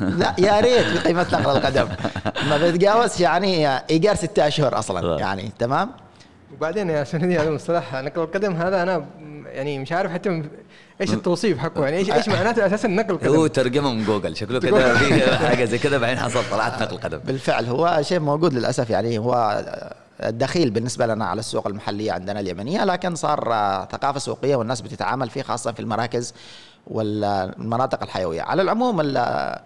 [0.00, 1.88] لا يا ريت بقيمة نقل القدم.
[2.48, 5.18] ما بيتجاوز يعني إيجار ستة أشهر أصلا.
[5.20, 5.90] يعني تمام؟
[6.52, 9.06] وبعدين يا سندي هذا مصطلح نقل القدم هذا أنا
[9.52, 10.42] يعني مش عارف حتى
[11.00, 11.84] إيش التوصيف حقه.
[11.84, 14.36] يعني إيش إيش معناته أساسا نقل هو القدم ترجمه من جوجل.
[14.36, 17.18] شكله كده في حاجة زي كده بعدين حصل طلعت نقل قدم.
[17.18, 18.90] بالفعل هو شيء موجود للأسف.
[18.90, 19.64] يعني هو
[20.24, 25.30] دخيل بالنسبة لنا على السوق المحلية عندنا اليمنية لكن صار آه، ثقافة سوقية والناس بتتعامل
[25.30, 26.34] فيه خاصة في المراكز
[26.86, 28.42] والمناطق الحيوية.
[28.42, 29.58] على العموم ال-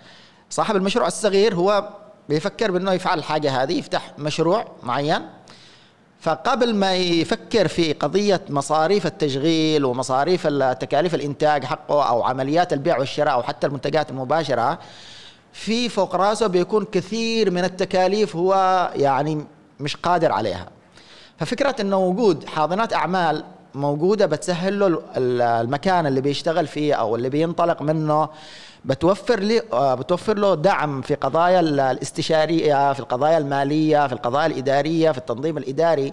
[0.50, 1.88] صاحب المشروع الصغير هو
[2.28, 5.20] بيفكر بأنه يفعل الحاجة هذه يفتح مشروع معين
[6.20, 12.98] فقبل ما يفكر في قضية مصاريف التشغيل ومصاريف ال- تكاليف الإنتاج حقه أو عمليات البيع
[12.98, 14.78] والشراء أو حتى المنتجات المباشرة
[15.52, 18.54] في فوق راسه بيكون كثير من التكاليف هو
[18.96, 19.44] يعني
[19.80, 20.66] مش قادر عليها.
[21.38, 27.28] ففكرة أنه وجود حاضنات أعمال موجودة بتسهل له ال- المكان اللي بيشتغل فيه أو اللي
[27.28, 28.28] بينطلق منه
[28.86, 34.46] بتوفر له آه، بتوفر له دعم في قضايا ال- الاستشارية في القضايا المالية في القضايا
[34.46, 36.12] الإدارية في التنظيم الإداري.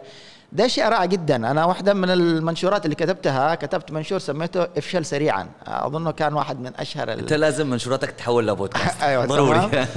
[0.51, 1.35] ده شيء رائع جدا.
[1.35, 5.47] أنا واحدة من المنشورات اللي كتبتها كتبت منشور سميته إفشل سريعا.
[5.67, 9.59] أظنه كان واحد من أشهر أنت لازم منشوراتك تتحول لبودكاست أيوه ضروري.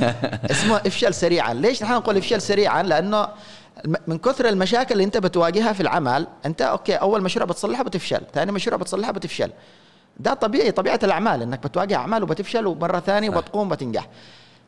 [0.51, 1.55] اسمه إفشل سريعا.
[1.55, 3.29] ليش نحن نقول إفشل سريعا؟ لأنه
[4.07, 8.53] من كثر المشاكل اللي أنت بتواجهها في العمل أنت okay أول مشروع بتصلحها بتفشل ثاني
[8.53, 9.51] مشروع بتصلحها بتفشل.
[10.21, 14.09] ده طبيعي طبيعة الأعمال إنك بتواجه أعمال وبتفشل ومرة ثانية وبتقوم بتنجح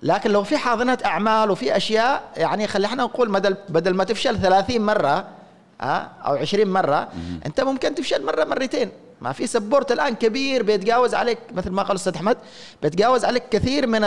[0.02, 4.80] لكن لو في حاضنة أعمال وفي أشياء يعني خلينا نقول بدل بدل ما تفشل 30
[4.80, 5.24] مرة
[5.80, 7.08] ها أو 20 مرة
[7.46, 8.88] أنت ممكن تفشل مرة مرتين.
[9.20, 12.36] ما في support الآن كبير بيتجاوز عليك مثل ما قال الاستاذ أحمد
[12.82, 14.00] بيتجاوز عليك كثير من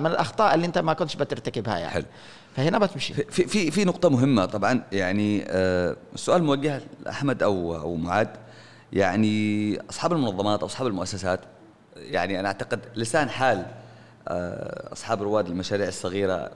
[0.00, 1.90] من الأخطاء اللي أنت ما كنتش بترتكبها يعني.
[1.92, 2.04] حلو.
[2.56, 3.14] فهنا بتمشي.
[3.14, 8.26] في في في نقطة مهمة طبعا يعني آه السؤال موجه لأحمد أو أو معاذ.
[8.96, 11.40] يعني أصحاب المنظمات أو أصحاب المؤسسات
[11.96, 13.66] يعني أنا أعتقد لسان حال
[14.28, 16.50] آه أصحاب رواد المشاريع الصغيرة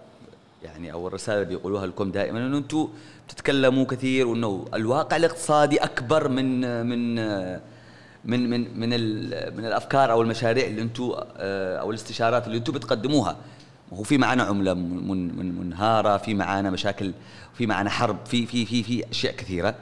[0.62, 2.88] يعني أو الرسالة اللي بيقولوها لكم دائما إنه أنتم
[3.29, 7.14] تتكلموا كثير وإنه الواقع الاقتصادي أكبر من من
[8.24, 8.90] من من من,
[9.57, 13.37] من الأفكار أو المشاريع اللي أنتم آه، أو الاستشارات اللي أنتم بتقدموها.
[13.92, 17.12] هو في معنا عملة من من منهارة في معنا مشاكل
[17.55, 19.74] في معنا حرب في في في في أشياء كثيرة.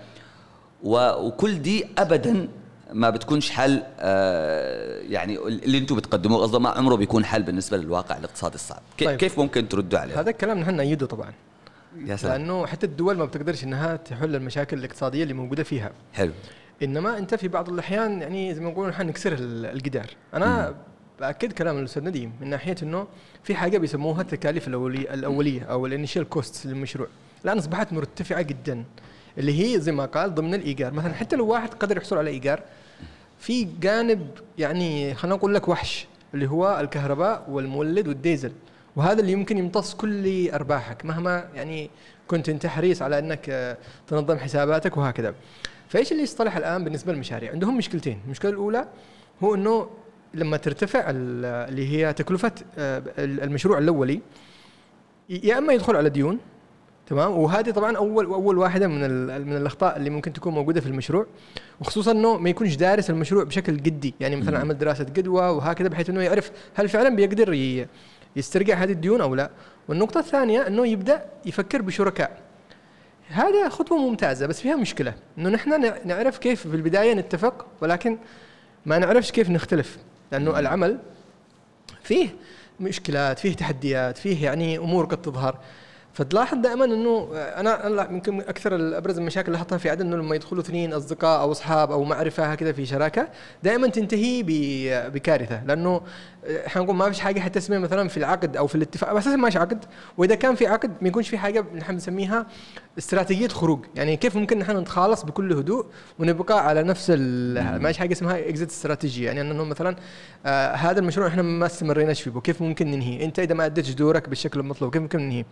[0.83, 2.49] وكل دي ابدا
[2.93, 8.19] ما بتكونش حل آه يعني اللي أنتم بتقدموه قصده ما عمره بيكون حل بالنسبة للواقع
[8.19, 8.83] الاقتصادي الصعب.
[8.97, 9.19] كيف, طيب.
[9.19, 11.33] كيف ممكن تردوا عليه؟ هذا الكلام نحن نأيده طبعا.
[12.07, 12.41] يا سلام.
[12.41, 15.93] لأنه حتى الدول ما بتقدرش إنها تحل المشاكل الاقتصادية اللي موجودة فيها.
[16.13, 16.33] حلو.
[16.83, 20.07] إنما أنت في بعض الأحيان يعني زي ما نقول نحن نكسر الجدار.
[20.35, 20.75] أنا
[21.21, 23.07] بأكد كلام الأستاذ نديم من ناحية إنه
[23.43, 27.09] في حاجة بيسموها التكاليف الأولية الأولية أو ال initial cost للمشروع.
[27.45, 28.85] الآن أصبحت مرتفعة جدا.
[29.39, 30.93] اللي هي زي ما قال ضمن الإيجار.
[30.93, 32.63] مثلا حتى لو واحد قدر يحصل على إيجار
[33.39, 38.53] في جانب يعني خلينا نقول لك وحش اللي هو الكهرباء والمولد والديزل.
[38.97, 41.91] وهذا اللي يمكن يمتص كل أرباحك مهما يعني
[42.29, 45.35] كنت أنت حريص على أنك تنظم حساباتك وهكذا.
[45.89, 48.21] فإيش اللي يصطلح الآن بالنسبة للمشاريع؟ عندهم مشكلتين.
[48.27, 48.89] المشكلة الأولى
[49.43, 49.89] هو إنه
[50.35, 54.21] لما ترتفع اللي هي تكلفة آه، المشروع الأولي
[55.29, 56.39] يا إما يدخل على ديون
[57.09, 61.27] تمام؟ وهذه طبعا اول أول واحدة من من الأخطاء اللي ممكن تكون موجودة في المشروع.
[61.81, 66.11] وخصوصا إنه ما يكونش دارس المشروع بشكل جدي يعني مثلا عمل دراسة قدوه وهكذا بحيث
[66.11, 67.79] إنه يعرف هل فعلا بيقدر
[68.37, 69.51] يسترجع هذه الديون أو لا.
[69.89, 72.41] والنقطة الثانية إنه يبدأ يفكر بشركاء.
[73.29, 75.15] هذا خطوة ممتازة بس فيها مشكلة.
[75.39, 78.19] إنه نحن نعرف كيف في البداية نتفق ولكن
[78.87, 79.99] ما نعرفش كيف نختلف.
[80.33, 80.99] لأنه العمل
[82.03, 82.29] فيه
[82.81, 85.59] مشكلات فيه تحديات فيه يعني أمور قد تظهر.
[86.19, 90.63] فتلاحظ دائما إنه أنا يمكن أكثر الأبرز المشاكل اللي لاحظتها في عدن إنه لما يدخلوا
[90.63, 93.29] اثنين أصدقاء أو أصحاب أو معرفة هكذا في شراكة
[93.63, 94.43] دائما تنتهي
[95.11, 95.65] بكارثة.
[95.65, 96.01] لأنه
[96.67, 99.85] إحنا نقول ما فيش حاجة حتسمى مثلا في العقد أو في الاتفاق أساسا ما عقد.
[100.17, 102.47] وإذا كان في عقد ما يكونش في حاجة نحن نسميها
[102.99, 103.85] استراتيجية خروج.
[103.97, 105.87] يعني كيف ممكن نحن نتخلص بكل هدوء
[106.19, 109.97] ونبقى على نفس ما فيش حاجة اسمها اكزيت استراتيجي يعني إنه مثلا
[110.47, 112.41] آه هذا المشروع إحنا ما استمريناش فيه.
[112.41, 115.45] كيف ممكن ننهي أنت إذا ما أديتش دورك بالشكل المطلوب كيف ممكن ننهي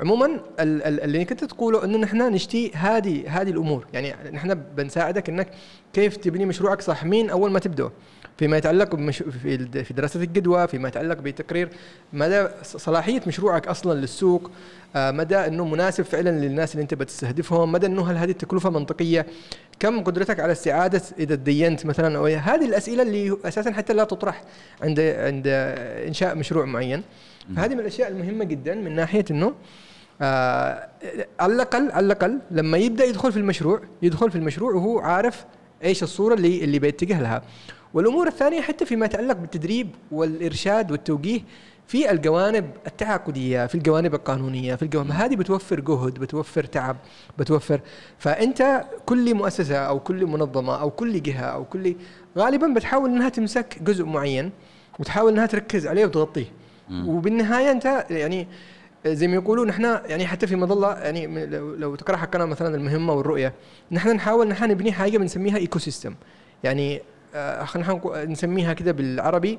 [0.00, 3.86] عموما اللي كنت تقوله إنه نحن نشتي هذه هذه الأمور.
[3.92, 5.48] يعني نحن بنساعدك إنك
[5.92, 7.90] كيف تبني مشروعك صح؟ مين أول ما تبدأ؟
[8.38, 11.68] فيما يتعلق في دراسه الجدوى فيما يتعلق بتقرير
[12.12, 14.50] مدى صلاحية مشروعك أصلا للسوق
[14.96, 19.26] آه، مدى إنه مناسب فعلا للناس اللي أنت بتستهدفهم مدى إنه هل هذه التكلفة منطقية
[19.78, 24.44] كم قدرتك على استعادة إذا تدينت مثلا؟ أو هذه الأسئلة اللي أساسا حتى لا تطرح
[24.82, 25.44] عند عند
[26.06, 27.02] إنشاء مشروع معين.
[27.56, 29.54] فهذه من الأشياء المهمة جدا من ناحية إنه
[30.22, 30.88] آه
[31.40, 35.44] على الأقل على الأقل لما يبدأ يدخل في المشروع يدخل في المشروع وهو عارف
[35.84, 37.42] إيش الصورة اللي اللي بيتجه لها.
[37.96, 41.40] والأمور الثانية حتى فيما يتعلق بالتدريب والإرشاد والتوجيه
[41.86, 46.96] في الجوانب التعاقدية في الجوانب القانونية في الجوانب هذه بتوفر جهد بتوفر تعب
[47.38, 47.80] بتوفر
[48.18, 51.96] فأنت كل مؤسسة أو كل منظمة أو كل جهة أو كل
[52.38, 54.50] غالبا بتحاول إنها تمسك جزء معين
[54.98, 56.52] وتحاول إنها تركز عليه وتغطيه.
[57.06, 58.48] وبالنهاية أنت يعني
[59.06, 63.12] زي ما يقولوا نحن يعني حتى في مظلة يعني لو, لو تقرأ حقنا مثلا المهمة
[63.12, 63.52] والرؤية
[63.92, 66.14] نحن نحاول نحن نبني حاجة بنسميها ecosystem
[66.64, 67.02] يعني
[67.64, 69.58] خلينا نسميها كده بالعربي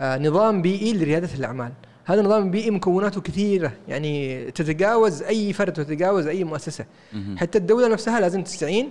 [0.00, 1.72] آه نظام بيئي لريادة الأعمال.
[2.04, 3.72] هذا النظام البيئي مكوناته كثيرة.
[3.88, 6.84] يعني تتجاوز أي فرد وتتجاوز أي مؤسسة.
[7.36, 8.90] حتى الدولة نفسها لازم تستعين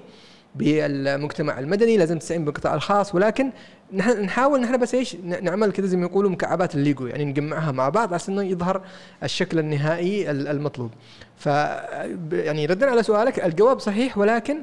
[0.56, 3.16] بالمجتمع المدني لازم تستعين بالقطاع الخاص.
[3.16, 3.52] ولكن
[3.94, 7.08] نحن نحاول نحن بس إيش؟ نعمل كذا زي ما يقولوا مكعبات الليجو.
[7.08, 8.82] يعني نجمعها مع بعض عشان إنه يظهر
[9.24, 10.92] الشكل النهائي المطلوب.
[11.38, 11.46] ف
[12.32, 14.58] يعني ردا على سؤالك الجواب صحيح ولكن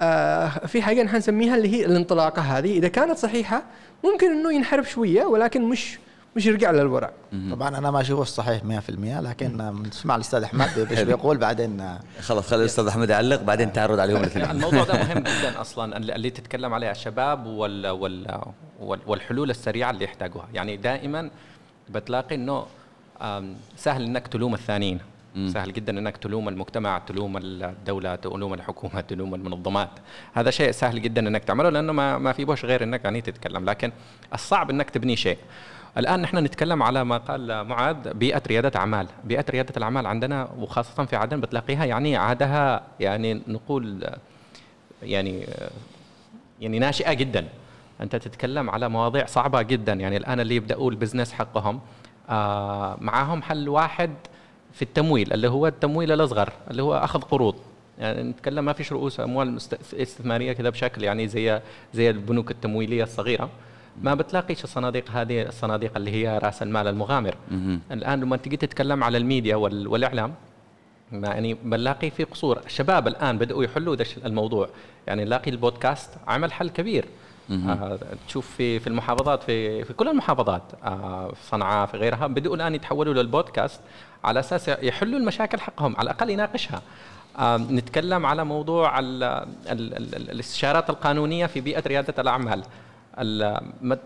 [0.00, 2.78] آه في حاجة نحن نسميها اللي هي الانطلاقة هذه.
[2.78, 3.62] إذا كانت صحيحة
[4.04, 5.98] ممكن إنه ينحرف شوية ولكن مش
[6.36, 7.10] مش يرجع للورع
[7.50, 12.60] طبعا أنا ما أشوفه صحيح 100% لكن نسمع الأستاذ أحمد إيش بيقول بعدين خلاص خلي
[12.60, 14.50] الأستاذ أحمد يعلق بعدين تعرض عليهم الاثنين.
[14.50, 18.40] الموضوع ده مهم جدا أصلا اللي تتكلم عليه الشباب وال وال
[18.80, 20.48] والحلول السريعة اللي يحتاجوها.
[20.54, 21.30] يعني دائما
[21.88, 22.66] بتلاقي إنه
[23.76, 24.98] سهل إنك تلوم الثانيين.
[25.46, 29.90] سهل جدا إنك تلوم المجتمع تلوم الدولة تلوم الحكومة تلوم المنظمات.
[30.34, 33.64] هذا شيء سهل جدا إنك تعمله لأنه ما ما في بوش غير إنك يعني تتكلم.
[33.64, 33.92] لكن
[34.34, 35.38] الصعب إنك تبني شيء.
[35.98, 39.06] الآن نحن نتكلم على ما قال معاذ بيئة ريادة أعمال.
[39.24, 44.10] بيئة ريادة الأعمال عندنا وخاصة في عدن بتلاقيها يعني عادها يعني نقول
[45.02, 45.46] يعني
[46.60, 47.48] يعني ناشئة جدا.
[48.00, 49.92] أنت تتكلم على مواضيع صعبة جدا.
[49.92, 51.80] يعني الآن اللي يبدأوا ال business حقهم
[52.30, 54.10] آه معاهم حل واحد
[54.76, 57.54] في التمويل اللي هو التمويل الأصغر اللي هو أخذ قروض.
[57.98, 59.56] يعني نتكلم ما فيش رؤوس أموال
[59.92, 61.60] استثمارية كذا بشكل يعني زي
[61.94, 63.50] زي البنوك التمويلية الصغيرة.
[64.02, 67.34] ما بتلاقيش الصناديق هذه الصناديق اللي هي رأس المال المغامر.
[67.92, 70.34] الآن لما تيجي تتكلم على الميديا والإعلام
[71.12, 72.58] يعني بنلاقي في قصور.
[72.66, 74.68] الشباب الآن بدأوا يحلوا الموضوع.
[75.06, 77.04] يعني نلاقي البودكاست عمل حل كبير.
[77.50, 82.56] آه تشوف في في المحافظات في في كل المحافظات آه في صنعاء في غيرها بدأوا
[82.56, 83.80] الآن يتحولوا للبودكاست
[84.24, 86.82] على أساس يحلوا المشاكل حقهم على الأقل يناقشها.
[87.38, 89.46] آه نتكلم على موضوع ال ال
[89.96, 92.62] ال الاستشارات القانونية في بيئة ريادة الأعمال.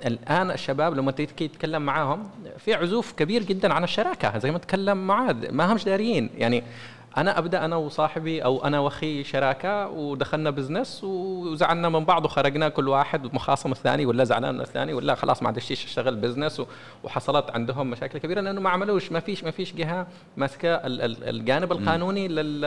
[0.06, 5.06] الآن الشباب لما تيجي تتكلم معاهم في عزوف كبير جدا عن الشراكة زي ما تكلم
[5.06, 6.30] معاذ ما همش داريين.
[6.36, 6.62] يعني
[7.16, 12.88] أنا أبدأ أنا وصاحبي أو أنا وأخي شراكة ودخلنا business وزعلنا من بعض وخرجنا كل
[12.88, 16.62] واحد مخاصم الثاني ولا زعلان من الثاني ولا خلاص ما عادش اشتغل business
[17.04, 22.28] وحصلت عندهم مشاكل كبيرة لأنه ما عملوش ما فيش ما فيش جهة ماسكة الجانب القانوني
[22.28, 22.60] لل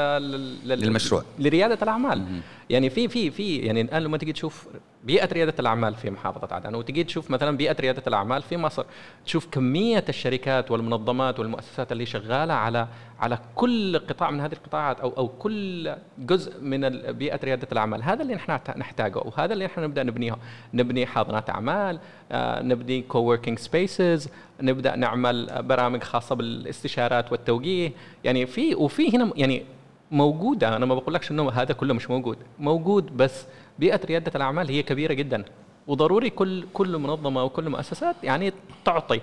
[0.66, 1.24] للمشروع.
[1.40, 2.42] لريادة الأعمال.
[2.70, 4.68] يعني في في في يعني الآن لما تيجي تشوف
[5.04, 6.76] بيئة ريادة الأعمال في محافظة عدن.
[6.76, 8.86] وتجي تشوف مثلا بيئة ريادة الأعمال في مصر
[9.26, 12.88] تشوف كمية الشركات والمنظمات والمؤسسات اللي شغالة على
[13.20, 18.04] على كل قطاع من هذه القطاعات أو أو كل جزء من بيئة ريادة الأعمال.
[18.04, 20.36] هذا اللي نحن نحتاجه وهذا اللي نحن نبدأ نبنيه.
[20.74, 22.00] نبني حاضنات أعمال
[22.32, 24.30] آه، نبني coworking spaces
[24.62, 27.92] نبدأ نعمل برامج خاصة بالاستشارات والتوجيه.
[28.24, 29.64] يعني في وفي هنا يعني
[30.12, 30.76] موجودة.
[30.76, 32.38] أنا ما بقولكش إنه هذا كله مش موجود.
[32.60, 33.46] موجود بس
[33.80, 35.44] بيئة ريادة الأعمال هي كبيرة جدا.
[35.88, 38.54] وضروري كل كل منظمة وكل مؤسسات يعني
[38.86, 39.22] تعطي.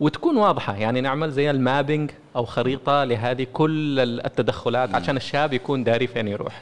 [0.00, 0.76] وتكون واضحة.
[0.76, 6.28] يعني نعمل زي ال mapping أو خريطة لهذه كل التدخلات عشان الشاب يكون داري فين
[6.28, 6.60] يروح.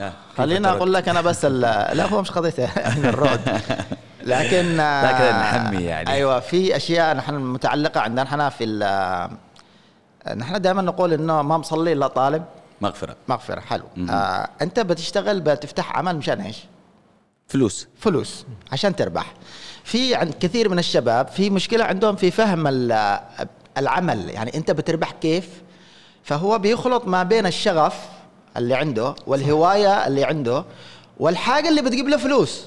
[0.00, 0.12] آه.
[0.36, 2.64] خلينا أقول لك أنا بس لا هو مش قضية
[3.08, 3.40] ال road
[4.22, 6.10] لكن لكن نحمي يعني.
[6.10, 8.22] أيوه في أشياء نحن متعلقة عندنا.
[8.22, 8.64] نحن في
[10.36, 12.44] نحن دائما نقول إنه ما مصلي إلا طالب.
[12.80, 13.16] مغفرة.
[13.28, 13.84] مغفرة حلو.
[14.10, 16.64] آه أنت بتشتغل بتفتح عمل مشان إيش؟
[17.48, 17.88] فلوس.
[17.98, 19.34] فلوس عشان تربح.
[19.84, 22.66] في عند كثير من الشباب في مشكلة عندهم في فهم
[23.78, 25.48] العمل يعني أنت بتربح كيف؟
[26.22, 27.94] فهو بيخلط ما بين الشغف
[28.56, 30.64] اللي عنده والهواية اللي عنده
[31.20, 32.64] والحاجة اللي بتجيب له فلوس.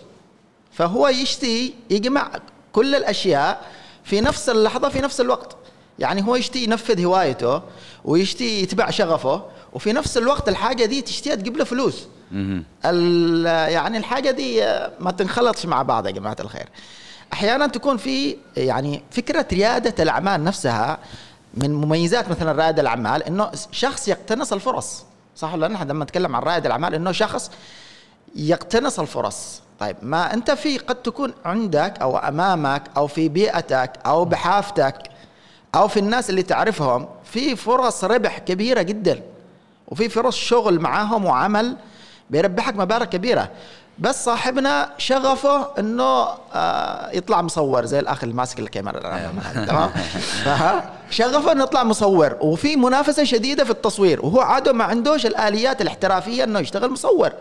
[0.71, 2.31] فهو يشتي يجمع
[2.73, 3.65] كل الأشياء
[4.03, 5.57] في نفس اللحظة في نفس الوقت.
[5.99, 7.61] يعني هو يشتي ينفذ هوايته
[8.05, 12.07] ويشتي يتبع شغفه وفي نفس الوقت الحاجة دي تشتيها تجيب له فلوس.
[12.83, 14.61] يعني الحاجة دي
[14.99, 16.69] ما تنخلطش مع بعض يا جماعة الخير.
[17.33, 20.97] أحيانا تكون في يعني فكرة ريادة الأعمال نفسها
[21.53, 25.03] من مميزات مثلا رائد الأعمال إنه شخص يقتنص الفرص.
[25.35, 27.51] صح ولا نحن لما نتكلم عن رائد الأعمال إنه شخص
[28.35, 29.61] يقتنص الفرص.
[29.79, 34.97] طيب ما أنت في قد تكون عندك أو أمامك أو في بيئتك أو بحافتك
[35.75, 39.21] أو في الناس اللي تعرفهم في فرص ربح كبيرة جدا.
[39.89, 41.75] وفي فرص شغل معاهم وعمل
[42.29, 43.49] بيربحك مبالغ كبيرة.
[43.99, 48.99] بس صاحبنا شغفه إنه آه يطلع مصور زي الأخ اللي ماسك الكاميرا.
[49.67, 49.91] تمام؟
[51.09, 52.37] شغفه إنه يطلع مصور.
[52.41, 54.25] وفي منافسة شديدة في التصوير.
[54.25, 57.31] وهو عاده ما عندوش الآليات الاحترافية إنه يشتغل مصور.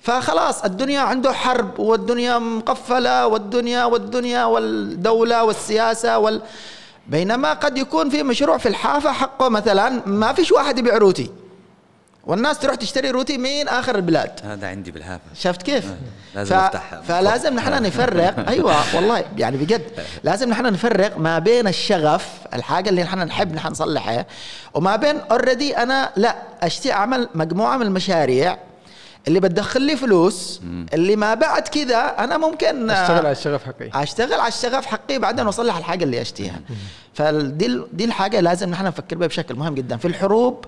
[0.00, 6.42] فخلاص الدنيا عنده حرب والدنيا مقفلة والدنيا والدنيا والدولة والسياسة وال
[7.08, 11.30] بينما قد يكون في مشروع في الحافة حقه مثلا ما فيش واحد يبيع روتي
[12.28, 14.40] والناس تروح تشتري روتي من آخر البلاد.
[14.44, 15.22] هذا عندي بالحافة.
[15.34, 15.96] شفت كيف؟ آه،
[16.34, 16.58] لازم ف...
[16.58, 17.02] أفتحها.
[17.02, 18.34] فلازم نحن نفرق.
[18.48, 19.82] أيوه والله يعني بجد.
[20.24, 24.26] لازم نحن نفرق ما بين الشغف الحاجة اللي نحن نحب نحن نصلحها
[24.74, 28.58] وما بين already أنا لا اشتي أعمل مجموعة من المشاريع
[29.28, 30.60] اللي بتدخل لي فلوس
[30.94, 34.02] اللي ما بعد كذا أنا ممكن أشتغل على الشغف حقي.
[34.02, 36.60] أشتغل على الشغف حقي بعدين أصلح الحاجة اللي اشتيها
[37.14, 39.96] فدي دي الحاجة لازم نحن نفكر بها بشكل مهم جدا.
[39.96, 40.64] في الحروب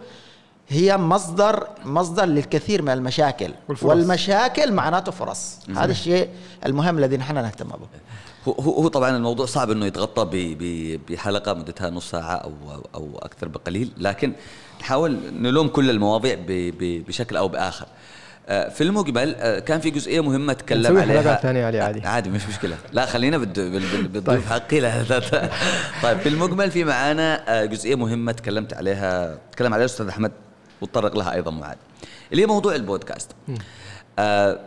[0.70, 3.50] هي مصدر مصدر للكثير من المشاكل.
[3.68, 3.90] والفرص.
[3.90, 5.58] والمشاكل معناته فرص.
[5.76, 6.28] هذا الشيء
[6.66, 7.86] المهم الذي نحن نهتم به.
[8.48, 12.52] هو هو طبعا الموضوع صعب إنه يتغطى ب- ب- بحلقة مدتها نص ساعة أو
[12.94, 14.32] أو أكثر بقليل لكن
[14.80, 16.46] نحاول نلوم كل المواضيع ب-
[16.78, 17.86] ب- بشكل أو بآخر.
[18.48, 21.20] آه، في المقبل آه، كان في جزئية مهمة تكلم عليها.
[21.22, 22.00] حلقات ثانية علي عادي.
[22.00, 22.76] عادي مش مشكلة.
[22.92, 24.60] لا خلينا بالد- بال- بال- بالضيوف طيب.
[24.62, 25.02] حقي لا
[26.02, 30.32] طيب في المجمل في معانا آه، جزئية مهمة تكلمت عليها تكلم عليها الاستاذ أحمد.
[30.80, 31.76] وتطرق لها أيضا معاذ.
[32.32, 33.30] اللي هي موضوع البودكاست.
[34.18, 34.58] آه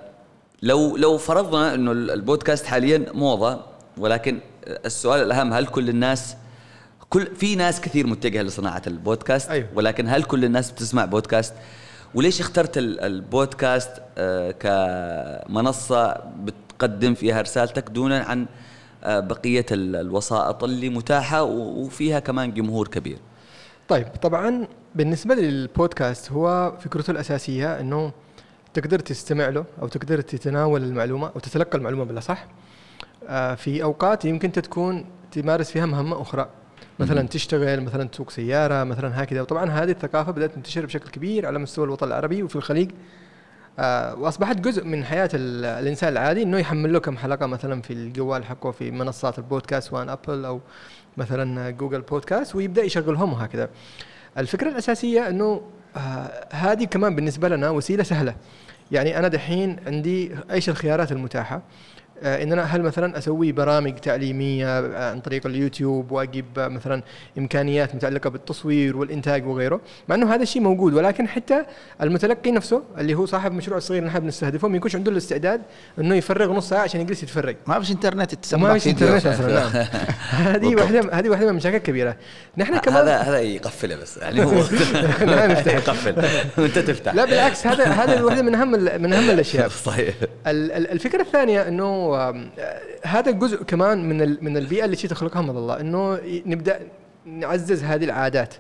[0.62, 3.60] لو لو فرضنا إنه البودكاست حاليا موضة
[3.97, 6.36] ولكن السؤال الأهم هل كل الناس
[7.10, 9.67] كل في ناس كثير متجهة لصناعة البودكاست؟ أيوه.
[9.76, 11.54] ولكن هل كل الناس بتسمع بودكاست؟
[12.15, 14.52] وليش اخترت ال- البودكاست آه،
[15.47, 18.45] كمنصة بتقدم فيها رسالتك دونا عن
[19.04, 23.17] آه، بقية ال- الوسائط اللي متاحة وفيها كمان جمهور كبير؟
[23.88, 28.12] طيب طبعا بالنسبة للبودكاست هو فكرته الأساسية إنه
[28.73, 32.45] تقدر تستمع له أو تقدر تتناول المعلومة أو تتلقى المعلومة بالاصح
[33.27, 36.49] آه، في أوقات يمكن تكون تمارس فيها مهمة أخرى.
[36.99, 39.41] مثلا تشتغل مثلا تسوق سيارة مثلا هكذا.
[39.41, 42.91] وطبعا هذه الثقافة بدأت تنتشر بشكل كبير على مستوى الوطن العربي وفي الخليج.
[43.79, 47.93] آه، وأصبحت جزء من حياة ال- الإنسان العادي إنه يحمل له كم حلقة مثلا في
[47.93, 50.62] الجوال حقه في منصات البودكاست سواء ابل أو
[51.17, 53.69] مثلا جوجل بودكاست ويبدأ يشغلهم وهكذا.
[54.38, 55.62] الفكرة الأساسية إنه
[55.98, 58.36] آه، هذه كمان بالنسبة لنا وسيلة سهلة.
[58.91, 61.62] يعني أنا دحين عندي إيش الخيارات المتاحة؟
[62.23, 67.02] آه، ان أنا هل مثلا أسوي برامج تعليمية آه، عن طريق اليوتيوب وأجيب آه، مثلا
[67.38, 71.63] إمكانيات متعلقة بالتصوير والإنتاج وغيره؟ مع إنه هذا الشيء موجود ولكن حتى
[72.02, 75.62] المتلقي نفسه اللي هو صاحب مشروع صغير اللي نحن بنستهدفه ما يكونش عنده الاستعداد
[75.99, 77.56] إنه يفرغ نص ساعة عشان يجلس يتفرج.
[77.67, 78.88] ما فيش إنترنت يتسمى وما فيش.
[78.88, 79.86] إنترنت مثلا نعم.
[80.54, 80.76] هذه.
[80.76, 82.15] واحدة هذه واحدة من المشاكل الكبيره
[82.58, 84.52] نحن كمان هذا هذا يقفله بس يعني هو.
[85.73, 86.26] يقفل.
[86.58, 87.13] وأنت تفتح.
[87.15, 89.67] لا بالعكس هذا هذا واحدة من أهم من أهم الأشياء.
[89.67, 90.13] صحيح.
[90.47, 92.03] ال- ال- الفكرة الثانية إنه
[93.04, 96.80] هذا جزء كمان من من البيئة اللي تخلقها من الله إنه نبدأ
[97.26, 98.54] نعزز هذه العادات.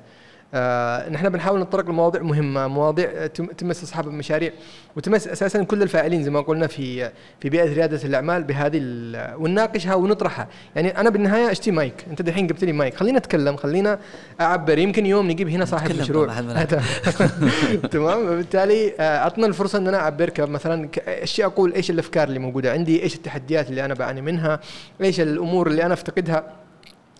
[0.53, 4.51] آه نحن بنحاول نتطرق لمواضيع مهمة مواضيع تم- تمس أصحاب المشاريع
[4.95, 8.77] وتمس أساسا كل الفاعلين زي ما قلنا في في بيئة ريادة الأعمال بهذه
[9.37, 10.47] ونناقشها ونطرحها.
[10.75, 12.05] يعني أنا بالنهاية اشتي مايك.
[12.09, 12.95] أنت دحين جبت لي مايك.
[12.95, 13.99] خلينا نتكلم خلينا
[14.41, 14.77] أعبر.
[14.77, 16.25] يمكن يوم نجيب هنا صاحب مشروع.
[17.91, 18.19] تمام.
[18.27, 23.03] وبالتالي آه، أعطنا الفرصة إن أنا أعبر مثلا إيش أقول؟ إيش الأفكار اللي موجودة عندي؟
[23.03, 24.59] إيش التحديات اللي أنا بعاني منها؟
[25.01, 26.43] إيش الأمور اللي أنا أفتقدها؟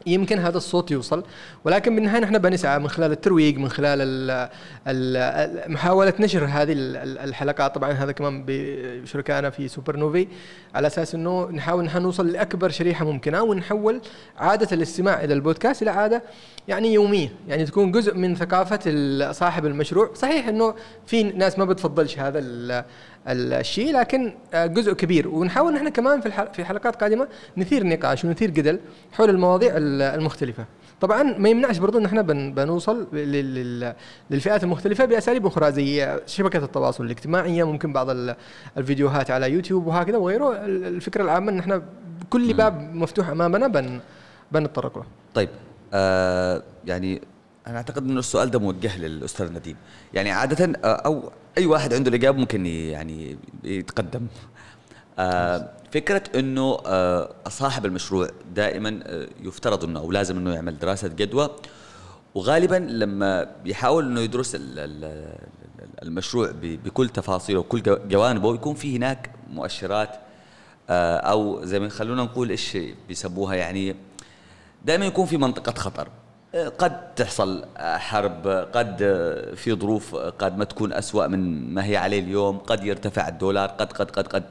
[0.06, 1.24] يمكن هذا الصوت يوصل
[1.64, 4.50] ولكن بالنهاية نحن بنسعى من خلال الترويج من خلال ال
[4.88, 7.76] ال محاولة نشر هذه ال- ال- الحلقات.
[7.76, 10.28] طبعا هذا كمان بشركائنا في سوبر نوفي
[10.76, 14.02] على أساس إنه نحاول نحن نوصل لأكبر شريحة ممكنة ونحول
[14.38, 16.24] عادة الاستماع إلى البودكاست إلى عادة
[16.68, 17.30] يعني يومية.
[17.48, 18.80] يعني تكون جزء من ثقافة
[19.32, 20.10] صاحب المشروع.
[20.16, 20.74] صحيح إنه
[21.06, 22.40] في ناس ما بتفضلش هذا
[23.28, 25.28] الشيء لكن آه، جزء كبير.
[25.28, 28.80] ونحاول نحن كمان في في حلقات قادمة نثير نقاش ونثير جدل
[29.12, 30.66] حول المواضيع ال- المختلفة.
[31.02, 33.94] طبعا ما يمنعش برضو ان إحنا بن- بنوصل لل- لل-
[34.30, 38.36] للفئات المختلفة بأساليب أخرى زي شبكة التواصل الاجتماعيه ممكن بعض ال-
[38.78, 40.66] الفيديوهات على يوتيوب وهكذا وغيره.
[40.66, 41.82] ال- الفكرة العامه إن إحنا
[42.30, 44.00] كل باب مفتوح أمامنا بن
[44.52, 45.04] بنتطرق له.
[45.34, 45.50] طيب
[45.94, 47.22] آه يعني
[47.68, 49.76] أنا أعتقد إنه السؤال ده موجه للأستاذ نديم.
[50.14, 54.28] يعني عادة آه، أو أي واحد عنده الإجابة ممكن يعني يتقدم.
[55.20, 61.08] آه فكرة إنه آه صاحب المشروع دائما آه، يفترض إنه أو لازم إنه يعمل دراسة
[61.08, 61.50] جدوى.
[62.36, 65.36] وغالبا لما بيحاول إنه يدرس ال- ال-
[66.04, 70.10] المشروع بكل تفاصيله وكل جو- جوانبه يكون في هناك مؤشرات
[70.90, 73.96] آه، أو زي ما خلونا نقول إيش بيسموها يعني
[74.86, 76.08] دائما يكون في منطقة خطر.
[76.56, 78.98] قد تحصل حرب قد
[79.56, 83.94] في ظروف قد ما تكون أسوأ من ما هي عليه اليوم قد يرتفع الدولار قد
[83.94, 84.44] قد قد قد.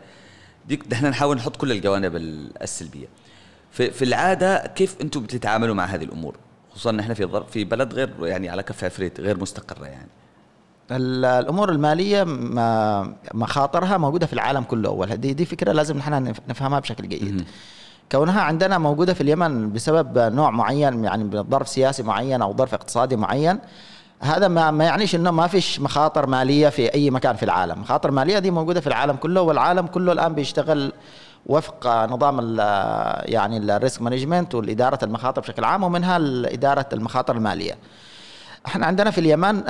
[0.69, 3.07] ديك نحن نحاول نحط كل الجوانب ال- السلبية.
[3.71, 6.37] في, في العادة كيف أنتم بتتعاملوا مع هذه الأمور؟
[6.73, 10.09] خصوصا نحن في في بلد غير يعني على كف عفريت غير مستقرة يعني.
[10.91, 16.33] ال- الأمور المالية ما- مخاطرها موجودة في العالم كله اول دي دي فكرة لازم نحن
[16.35, 17.45] نف- نفهمها بشكل جيد.
[18.13, 23.17] كونها عندنا موجودة في اليمن بسبب نوع معين يعني ظرف سياسي معين أو ظرف اقتصادي
[23.17, 23.59] معين
[24.21, 28.11] هذا ما ما يعنيش إنه ما فيش مخاطر مالية في أي مكان في العالم، مخاطر
[28.11, 30.93] مالية دي موجودة في العالم كله والعالم كله الآن بيشتغل
[31.47, 32.59] وفق نظام ال
[33.33, 36.17] يعني ال risk management والإدارة المخاطر بشكل عام ومنها
[36.53, 37.73] إدارة المخاطر المالية.
[38.67, 39.63] إحنا عندنا في اليمن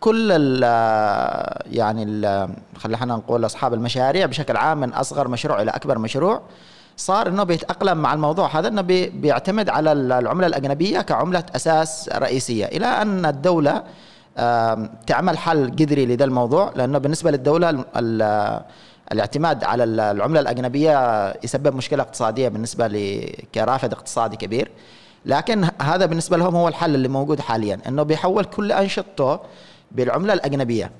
[0.00, 0.62] كل ال
[1.72, 2.04] يعني
[2.78, 6.42] خلينا نقول أصحاب المشاريع بشكل عام من أصغر مشروع إلى أكبر مشروع
[6.96, 12.10] صار إنه بيتأقلم مع الموضوع هذا إنه بي- بيعتمد على ال- العملة الأجنبية كعملة أساس
[12.14, 12.64] رئيسية.
[12.64, 13.82] إلى أن الدولة
[15.06, 18.60] تعمل حل جذري لذا الموضوع لأنه بالنسبة للدولة ال- ال-
[19.12, 22.86] الاعتماد على ال- العملة الأجنبية يسبب مشكلة اقتصادية بالنسبة
[23.54, 24.70] كرافد اقتصادي كبير.
[25.26, 29.38] لكن هذا بالنسبة لهم هو الحل اللي موجود حاليا إنه بيحول كل أنشطته
[29.92, 30.90] بالعملة الأجنبية.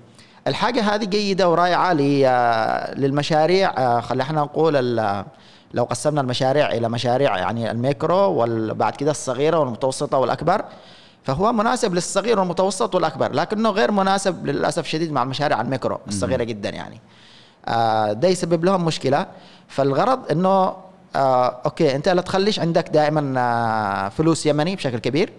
[0.47, 4.97] الحاجة هذه جيدة ورائعة آه، للمشاريع آه، خلينا نقول
[5.75, 10.65] لو قسمنا المشاريع إلى مشاريع يعني الميكرو وبعد كده الصغيرة والمتوسطة والأكبر
[11.25, 16.71] فهو مناسب للصغير والمتوسط والأكبر لكنه غير مناسب للأسف شديد مع المشاريع الميكرو الصغيرة جدا
[16.71, 17.01] يعني.
[17.67, 19.27] آه، ده يسبب لهم مشكلة.
[19.69, 20.77] فالغرض إنه
[21.17, 25.33] آه، okay أنت لا تخليش عندك دائما آه، فلوس يمني بشكل كبير.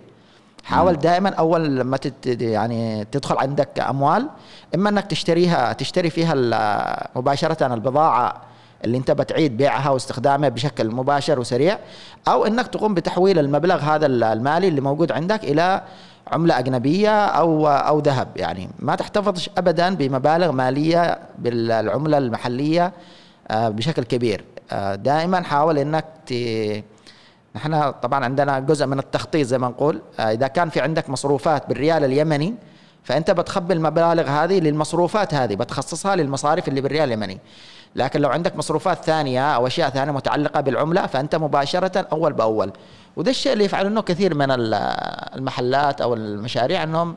[0.64, 4.30] حاول دائما أول لما تت يعني تدخل عندك أموال
[4.76, 6.34] إما إنك تشتريها تشتري فيها
[7.16, 8.42] مباشرة البضاعة
[8.86, 11.80] اللي انت بتعيد بيعها واستخدامها بشكل مباشر وسريع
[12.28, 15.82] أو إنك تقوم بتحويل المبلغ هذا المالي اللي موجود عندك إلى
[16.28, 18.28] عملة أجنبية أو أو ذهب.
[18.36, 22.94] يعني ما تحتفظش ابدا بمبالغ مالية بالعملة المحلية
[23.48, 24.44] آه، بشكل كبير.
[24.72, 26.34] آه، دائما حاول إنك ت...
[27.56, 30.02] نحن طبعا عندنا جزء من التخطيط زي ما نقول.
[30.20, 32.56] آه، إذا كان في عندك مصروفات بالريال اليمني
[33.06, 37.40] فأنت بتخبي المبالغ هذه للمصروفات هذه بتخصصها للمصاريف اللي بالريال اليمني.
[37.96, 42.72] لكن لو عندك مصروفات ثانية أو أشياء ثانية متعلقة بالعملة فأنت مباشرة أول بأول.
[43.16, 44.74] وده الشيء اللي يفعلونه كثير من ال-
[45.36, 47.16] المحلات أو المشاريع إنهم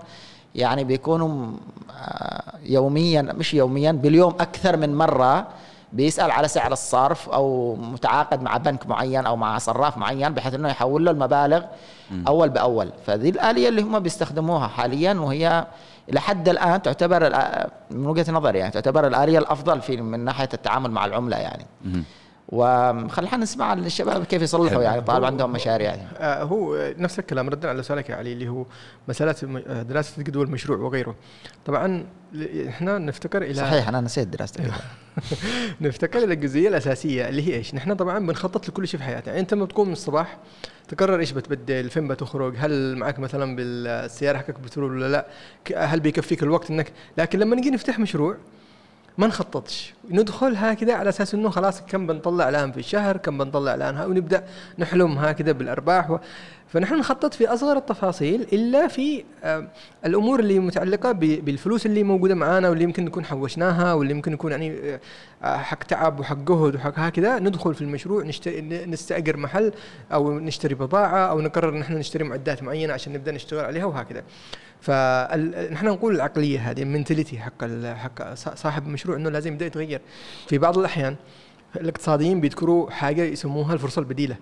[0.55, 1.53] يعني بيكونوا
[2.01, 5.47] آه، يوميا مش يوميا باليوم أكثر من مرة
[5.93, 10.69] بيسأل على سعر الصرف أو متعاقد مع بنك معين أو مع صراف معين بحيث إنه
[10.69, 11.63] يحول له المبالغ
[12.29, 12.93] أول بأول.
[13.07, 15.67] فذي الآلية اللي هم بيستخدموها حاليا وهي
[16.11, 17.33] إلى حد الآن تعتبر
[17.91, 21.67] من وجهة نظري يعني تعتبر الآلية الأفضل في من ناحية التعامل مع العملة يعني.
[22.49, 24.83] وخلينا نسمع الشباب كيف يصلحوا.
[24.83, 26.09] يعني طالما عندهم مشاريع يعني.
[26.19, 28.67] آه، هو نفس الكلام ردا على سؤالك يا علي اللي هو
[29.09, 31.15] مسألة م- آه، دراسة جدوى المشروع وغيره
[31.67, 32.07] طبعا
[32.69, 34.65] إحنا نفتكر إلى صحيح أنا نسيت دراسه.
[35.81, 39.41] نفتكر إلى الجزئية الأساسية اللي هي إيش؟ نحن طبعا بنخطط لكل شيء في حياتنا، يعني
[39.41, 40.39] أنت لما تقوم من الصباح
[40.89, 45.27] تقرر إيش بتبدل، فين بتخرج، هل معك مثلا بالسيارة حقك بترول ولا لا؟
[45.85, 48.37] هل بيكفيك الوقت انك لكن لما نجي نفتح مشروع
[49.19, 49.95] ما نخططش.
[50.11, 54.45] ندخل هكذا على أساس إنه خلاص كم بنطلع الآن في الشهر كم بنطلع الآن ونبدأ
[54.79, 56.19] نحلم هكذا بالأرباح و...
[56.69, 59.69] فنحن نخطط في أصغر التفاصيل إلا في آه،
[60.07, 64.99] الأمور اللي متعلقة بالفلوس اللي موجودة معانا واللي يمكن نكون حوشناها واللي يمكن نكون يعني
[65.45, 68.25] آه، حق تعب وحق جهد وحق هكذا ندخل في المشروع
[68.87, 69.73] نستأجر محل
[70.13, 74.23] أو نشتري بضاعة أو نقرر ان إحنا نشتري معدات معينة عشان نبدأ نشتغل عليها وهكذا.
[74.81, 80.01] فنحن نقول العقلية هذه المنتاليتي حق حق صا- صاحب المشروع إنه لازم يبدأ يتغير.
[80.49, 81.17] في بعض الأحيان
[81.77, 84.37] الاقتصاديين بيذكروا حاجة يسموها الفرصة البديلة.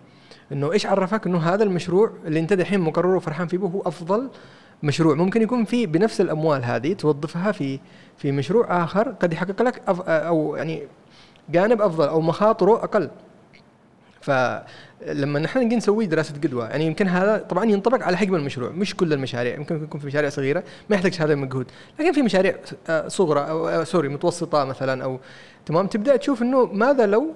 [0.52, 4.30] إنه إيش عرفك إنه هذا المشروع اللي أنت دحين مقرر وفرحان فيه هو أفضل
[4.82, 7.80] مشروع؟ ممكن يكون في بنفس الأموال هذه توظفها في
[8.16, 10.82] في مشروع آخر قد يحقق لك أف أو يعني
[11.48, 13.10] جانب أفضل أو مخاطره أقل.
[14.20, 18.96] فلما نحن نجي نسوي دراسة جدوى يعني يمكن هذا طبعا ينطبق على حجم المشروع مش
[18.96, 21.66] كل المشاريع يمكن يكون في مشاريع صغيرة ما يحتاج هذا المجهود.
[22.00, 22.56] لكن في مشاريع
[22.88, 25.20] آه، صغرى أو آه، سوري متوسطة مثلا أو
[25.66, 27.34] تمام؟ تبدأ تشوف إنه ماذا لو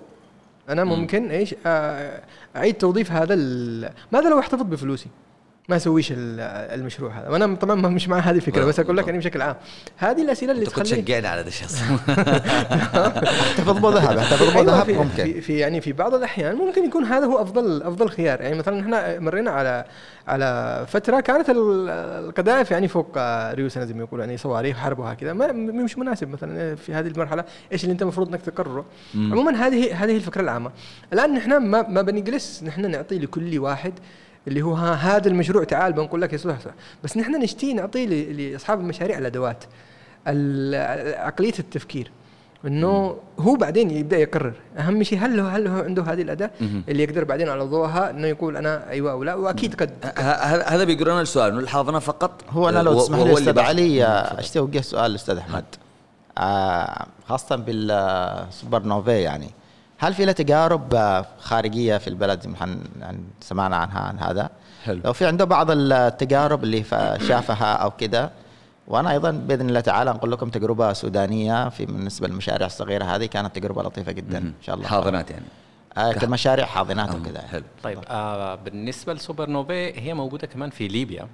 [0.69, 2.23] أنا ممكن إيش آه،
[2.57, 3.35] أعيد توظيف هذا
[4.13, 5.09] ماذا لو احتفظ بفلوسي؟
[5.69, 6.41] ما اسويش ال-
[6.81, 7.29] المشروع هذا.
[7.29, 9.57] وأنا طبعا مش مع هذه الفكرة بس أقول لك يعني بشكل عام.
[9.97, 11.67] هذه الأسئلة اللي أنت كنت تخلي شجعني على ذا الشيء
[12.71, 15.41] احتفظ بذهب احتفظ أيوة بذهب ممكن.
[15.41, 18.41] في, يعني في بعض الأحيان ممكن يكون هذا هو افضل أفضل خيار.
[18.41, 19.85] يعني مثلا إحنا مرينا على
[20.29, 21.89] على فترة كانت ال-
[22.25, 23.19] القذائف يعني فوق
[23.53, 27.45] ريوسنا زي ما يقولوا يعني صواريخ حرب وهكذا ما مش مناسب مثلا في هذه المرحلة
[27.73, 28.85] إيش اللي أنت المفروض إنك تقرره.
[29.15, 30.71] عموما هذه هذه الفكرة العامة.
[31.13, 33.93] الآن نحن ما ما بنجلس نحن نعطي لكل واحد
[34.49, 36.71] اللي هو ها هذا المشروع تعال بنقول لك يصلح صح
[37.05, 39.65] بس نحن نشتي نعطي ل- لأصحاب المشاريع الأدوات
[40.29, 42.11] ال- عقلية التفكير.
[42.67, 44.53] إنه هو بعدين يبدأ يقرر.
[44.79, 46.51] أهم شيء هل هو هل هو عنده هذه الأداة؟
[46.89, 49.91] اللي يقدر بعدين على ضوءها إنه يقول أنا أيوه أو لا وأكيد قد
[50.67, 53.59] هذا بيقولون السؤال انه الحاضنه فقط؟ هو أنا لو و- تسمح لي اللي أستاذ.
[53.59, 55.65] علي آه، اشتي اوجه سؤال للاستاذ أحمد.
[56.39, 59.51] آه، خاصة بالسوبر نوفي يعني.
[60.03, 62.57] هل في له تجارب آه، خارجية في البلد
[63.01, 64.51] يعني سمعنا عنها عن هذا؟
[64.85, 65.01] حلو.
[65.05, 66.85] لو في عنده بعض التجارب اللي
[67.29, 68.31] شافها أو كده
[68.89, 73.57] وأنا أيضا بإذن الله تعالى نقول لكم تجربة سودانية في بالنسبة للمشاريع الصغيرة هذه كانت
[73.57, 74.89] تجربة لطيفة جدا إن شاء الله.
[74.89, 75.45] حاضنات يعني.
[75.97, 77.65] آه كمشاريع حاضنات وكذا حلو.
[77.83, 81.29] طيب آه بالنسبة ل Super-Novae هي موجودة كمان في ليبيا.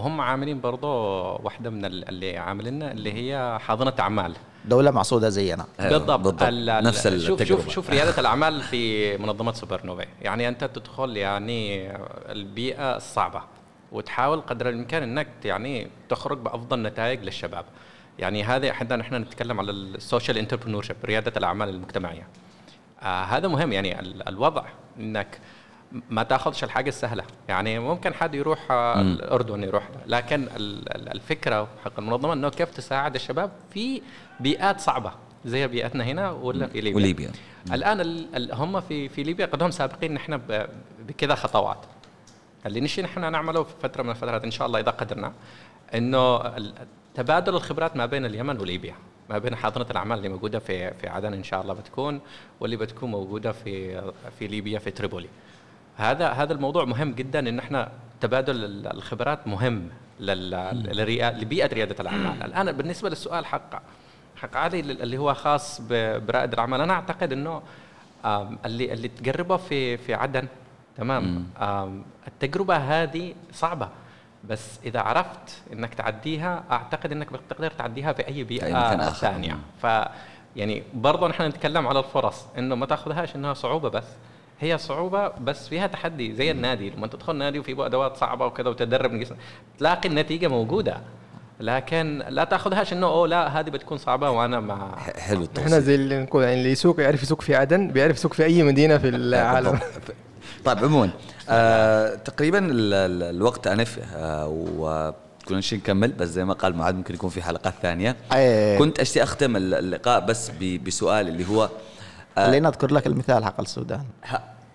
[0.00, 0.88] وهم عاملين برضه
[1.36, 4.34] واحدة من ال- اللي عاملينها اللي هي حاضنة أعمال.
[4.64, 6.42] دولة معصودة زينا بالضبط, بالضبط.
[6.42, 7.62] ال- ال- نفس شوف التجربة.
[7.62, 11.90] شوف شوف ريادة الأعمال في منظمة Super-Novae يعني أنت تدخل يعني
[12.32, 13.42] البيئة الصعبه
[13.92, 17.64] وتحاول قدر الإمكان إنك يعني تخرج بأفضل نتائج للشباب.
[18.18, 22.26] يعني هذا حتى نحن نتكلم على ال social entrepreneur ريادة الأعمال المجتمعية.
[23.02, 23.72] آه هذا مهم.
[23.72, 24.64] يعني الوضع
[25.00, 25.38] إنك
[26.10, 27.24] ما تاخذش الحاجة السهلة.
[27.48, 30.48] يعني ممكن حد يروح آه، الأردن يروح لكن
[31.14, 34.02] الفكرة حق المنظمة إنه كيف تساعد الشباب في
[34.40, 35.12] بيئات صعبة
[35.44, 36.96] زي بيئتنا هنا ولا في ليبيا.
[36.96, 37.30] وليبيا.
[37.72, 40.40] الآن هم في في ليبيا قدهم سابقين نحن
[41.08, 41.78] بكذا خطوات.
[42.66, 45.32] اللي نشي نحن نعمله في فترة من الفترات إن شاء الله إذا قدرنا
[45.94, 46.42] إنه
[47.14, 48.94] تبادل الخبرات ما بين اليمن وليبيا
[49.30, 52.20] ما بين حاضنة الأعمال اللي موجودة في في عدن إن شاء الله بتكون
[52.60, 54.02] واللي بتكون موجودة في
[54.38, 55.28] في ليبيا في تريبولي.
[56.00, 57.88] هذا هذا الموضوع مهم جدا إن إحنا
[58.20, 59.88] تبادل الخبرات مهم
[60.20, 62.42] لبيئة ريادة الأعمال.
[62.42, 63.82] الآن بالنسبة للسؤال حق
[64.36, 67.62] حق علي اللي هو خاص برائد الأعمال أنا أعتقد إنه
[68.66, 70.46] اللي اللي تجربه في في عدن
[70.96, 71.46] تمام؟
[72.28, 73.88] التجربة هذه صعبة
[74.48, 78.64] بس إذا عرفت إنك تعديها أعتقد إنك بتقدر تعديها في أي بيئة
[79.10, 79.58] ثانية.
[79.82, 79.86] ف
[80.56, 84.04] يعني برضه نحن نتكلم على الفرص إنه ما تأخذهاش إنها صعوبة بس
[84.60, 86.90] هي صعوبة بس فيها تحدي زي النادي.
[86.90, 89.24] لما تدخل نادي وفي أدوات صعبة وكذا وتدرب
[89.78, 90.96] تلاقي النتيجة موجودة.
[91.60, 96.18] لكن لا تأخذهاش إنه أوه لا هذه بتكون صعبة وأنا مع حلو إحنا زي اللي
[96.22, 99.78] نقول يعني اللي يسوق يعرف يسوق في عدن بيعرف يسوق في أي مدينة في العالم.
[100.64, 101.10] طيب عموما
[101.48, 104.46] آه تقريبا الوقت أنف آه
[104.76, 108.16] وكنا نشي نكمل بس زي ما قال معاذ ممكن يكون في حلقات ثانية.
[108.32, 108.78] أيه.
[108.78, 110.50] كنت أشتي أختم اللقاء بس
[110.86, 111.70] بسؤال اللي هو آه
[112.46, 114.04] خلينا أذكر لك المثال حق السودان.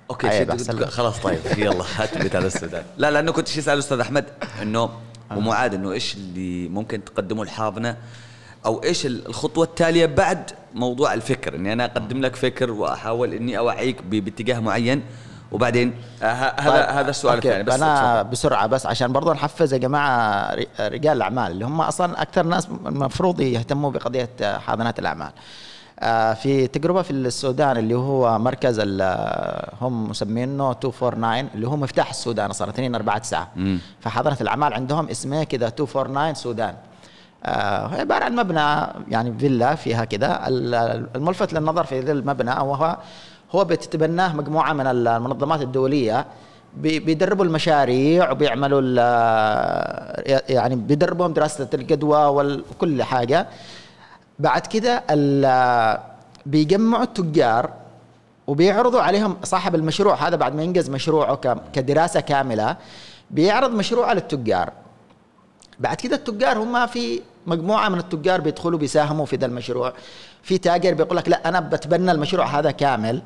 [0.10, 0.46] أوكي
[0.88, 4.26] خلاص طيب يلا هات مثال السودان لا لأنه كنت شي أسأل أستاذ أحمد
[4.62, 4.90] إنه
[5.36, 7.98] ومعاد إنه إيش اللي ممكن تقدمه الحاضنه
[8.66, 11.56] أو إيش الخطوة التالية بعد موضوع الفكر.
[11.56, 15.04] إني أنا أقدم لك فكر وأحاول إني أوعيك باتجاه معين
[15.52, 15.94] وبعدين
[16.24, 16.26] آه،
[16.60, 16.98] هذا طيب.
[16.98, 21.66] هذا السؤال الثاني بس أنا بسرعة بس عشان برضه نحفز يا جماعة رجال الأعمال اللي
[21.66, 25.28] هم أصلا أكثر ناس المفروض يهتموا بقضية حاضنات الأعمال.
[25.28, 25.34] آه،
[26.36, 28.80] في تجربة في السودان اللي هو مركز
[29.82, 36.34] هم مسمينه 249 اللي هو مفتاح السودان أصلا 249 فحضرت الأعمال عندهم اسمه كذا 249
[36.34, 36.74] سودان.
[37.46, 40.48] آه عبارة عن مبنى يعني فيلا فيها كذا
[41.16, 42.98] الملفت للنظر في ذا المبنى وهو
[43.52, 46.26] هو بتتبناه مجموعة من المنظمات الدولية.
[46.78, 48.82] بيدربوا المشاريع وبيعملوا
[50.50, 53.48] يعني بيدربوهم دراسة الجدوى وكل حاجة.
[54.40, 55.04] بعد كده
[56.46, 57.70] بيجمعوا التجار
[58.48, 60.28] وبيعرضوا عليهم صاحب المشروع.
[60.28, 61.40] هذا بعد ما ينجز مشروعه
[61.74, 62.78] كدراسة كاملة
[63.32, 64.72] بيعرض مشروعه للتجار.
[65.80, 69.94] بعد كده التجار هم في مجموعة من التجار بيدخلوا بيساهموا في ذا المشروع.
[70.44, 73.22] في تاجر بيقول لك لا أنا بتبنى المشروع هذا كامل.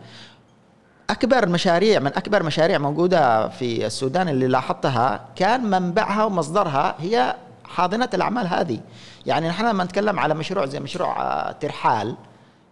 [1.09, 7.35] أكبر مشاريع من أكبر مشاريع موجودة في السودان اللي لاحظتها كان منبعها ومصدرها هي
[7.75, 8.79] حاضنة الأعمال هذه.
[9.25, 12.15] يعني نحن لما نتكلم على مشروع زي مشروع آه، ترحال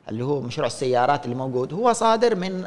[0.09, 2.61] اللي هو مشروع السيارات اللي موجود هو صادر من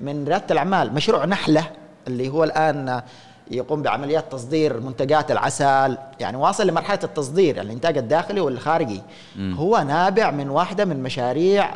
[0.00, 0.94] من ريادة الأعمال.
[0.94, 1.70] مشروع نحلة
[2.06, 3.02] اللي هو الآن
[3.50, 5.98] يقوم بعمليات تصدير منتجات العسل.
[6.20, 9.02] يعني واصل لمرحلة التصدير الإنتاج الداخلي والخارجي.
[9.36, 9.54] م.
[9.54, 11.70] هو نابع من واحدة من مشاريع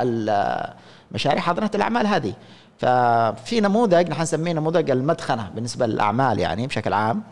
[1.13, 2.35] مشاريع حاضنة الأعمال هذه.
[2.79, 7.23] ففي نموذج نحن نسميه نموذج المدخنة بالنسبة للأعمال يعني بشكل عام.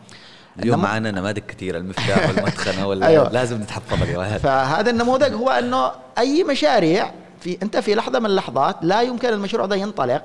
[0.59, 3.29] اليوم معنا نماذج كثيره المفتاح والمدخنه ولا أيوة.
[3.29, 8.75] لازم نتحفظ اليوم فهذا النموذج هو إنه أي مشاريع في أنت في لحظة من اللحظات
[8.81, 10.21] لا يمكن المشروع ده ينطلق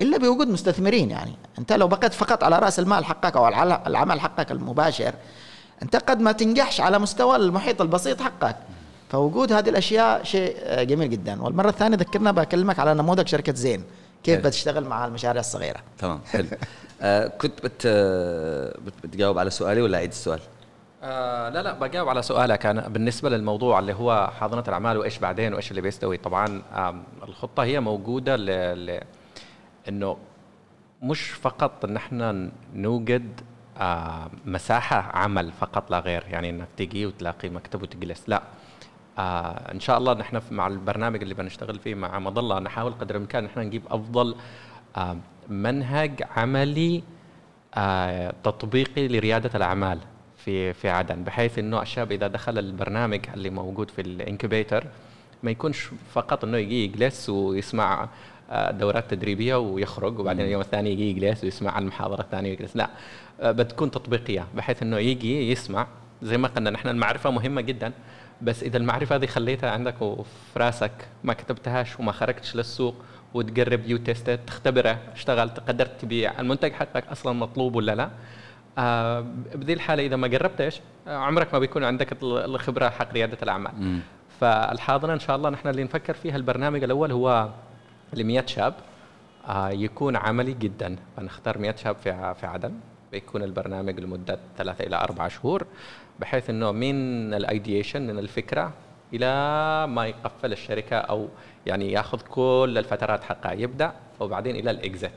[0.00, 1.36] إلا بوجود مستثمرين يعني.
[1.58, 3.48] أنت لو بقيت فقط على رأس المال حقك أو
[3.86, 5.14] العمل حقك المباشر
[5.82, 8.56] أنت قد ما تنجحش على مستوى المحيط البسيط حقك.
[9.10, 11.42] فوجود هذه الأشياء شيء جميل جدا.
[11.42, 13.84] والمرة الثانية ذكرنا بكلمك على نموذج شركة زين.
[14.24, 14.48] كيف حلو.
[14.48, 16.46] بتشتغل مع المشاريع الصغيرة؟ تمام حلو.
[17.02, 17.86] آه كنت بت
[19.04, 20.40] بتجاوب على سؤالي ولا أعيد السؤال؟
[21.02, 22.66] آه لا لا بجاوب على سؤالك.
[22.66, 26.62] أنا بالنسبة للموضوع اللي هو حاضنة الأعمال وإيش بعدين وإيش اللي بيستوي طبعا
[27.22, 28.46] الخطة هي موجودة ل...
[28.86, 29.00] ل...
[29.88, 30.16] إنه
[31.02, 33.40] مش فقط إن إحنا نوجد
[33.78, 38.42] آه مساحة عمل فقط لا غير يعني إنك تجي وتلاقي مكتب وتجلس لا.
[39.18, 43.44] آه إن شاء الله نحن مع البرنامج اللي بنشتغل فيه مع مظله نحاول قدر الإمكان
[43.44, 44.34] نحن نجيب أفضل
[44.96, 45.16] آه
[45.48, 47.02] منهج عملي
[47.74, 49.98] آه تطبيقي لريادة الأعمال
[50.36, 54.84] في في عدن بحيث إنه الشاب إذا دخل البرنامج اللي موجود في الانكوبيتر
[55.42, 58.08] ما يكونش فقط إنه يجي يجلس ويسمع
[58.50, 62.90] آه، دورات تدريبية ويخرج وبعدين اليوم الثاني يجي يجلس ويسمع المحاضرة الثانية ويجلس لا
[63.40, 65.86] آه، بتكون تطبيقية بحيث إنه يجي يسمع
[66.22, 67.92] زي ما قلنا نحن المعرفة مهمة جدا.
[68.44, 72.94] بس إذا المعرفة هذه خليتها عندك وفي رأسك ما كتبتهاش وما خرجتش للسوق
[73.34, 78.10] وتجرب you test تختبره اشتغلت قدرت تبيع المنتج حقك أصلا مطلوب ولا لا؟
[78.78, 79.20] آه
[79.54, 83.72] بذي الحالة إذا ما قربتش آه، عمرك ما بيكون عندك الخبرة حق ريادة الأعمال.
[83.78, 84.00] مم.
[84.40, 87.48] فالحاضنه إن شاء الله نحن اللي نفكر فيها البرنامج الأول هو
[88.12, 88.74] ل 100 شاب
[89.48, 90.96] آه يكون عملي جدا.
[91.16, 92.74] فنختار 100 شاب في في عدن.
[93.14, 95.66] بيكون البرنامج لمدة ثلاثة إلى أربع شهور
[96.20, 98.72] بحيث إنه من الايديشن من الفكرة
[99.14, 99.30] إلى
[99.86, 101.28] ما يقفل الشركة أو
[101.66, 105.12] يعني ياخذ كل الفترات حقها يبدأ وبعدين إلى الاكزت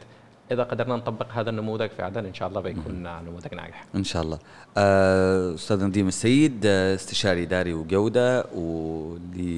[0.51, 3.85] إذا قدرنا نطبق هذا النموذج في عدن إن شاء الله بيكون نموذج ناجح.
[3.95, 4.39] إن شاء الله.
[4.77, 8.45] آه، أستاذ نديم السيد آه، استشاري إداري وجودة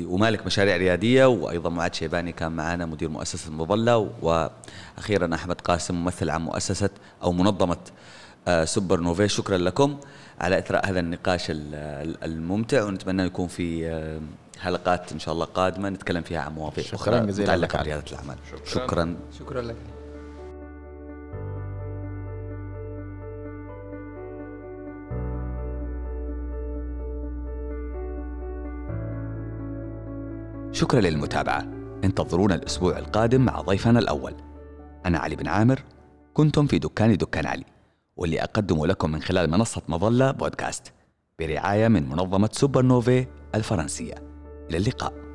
[0.08, 6.30] ومالك مشاريع ريادية وأيضا معاد شيباني كان معنا مدير مؤسسة مظلة وأخيرا أحمد قاسم ممثل
[6.30, 6.90] عن مؤسسة
[7.24, 7.78] أو منظمة
[8.64, 9.98] سوبر نوفي شكرا لكم
[10.40, 14.20] على إثراء هذا النقاش ال- ال- الممتع ونتمنى يكون في آه،
[14.60, 17.84] حلقات إن شاء الله قادمة نتكلم فيها عن مواضيع شكراً أخرى جزيلاً لك متعلقة علي.
[17.90, 18.36] برياده الأعمال.
[18.52, 18.66] شكراً.
[18.86, 19.16] شكرا.
[19.40, 19.76] شكرا لك.
[30.72, 31.68] شكرا للمتابعة.
[32.04, 34.34] انتظرونا الأسبوع القادم مع ضيفنا الأول.
[35.06, 35.80] أنا علي بن عامر
[36.34, 37.64] كنتم في دكان دكان علي.
[38.20, 40.94] واللي أقدم لكم من خلال منصة مظلة بودكاست
[41.40, 44.16] برعاية من منظمة سوبر نوفي الفرنسية.
[44.70, 45.29] إلى اللقاء.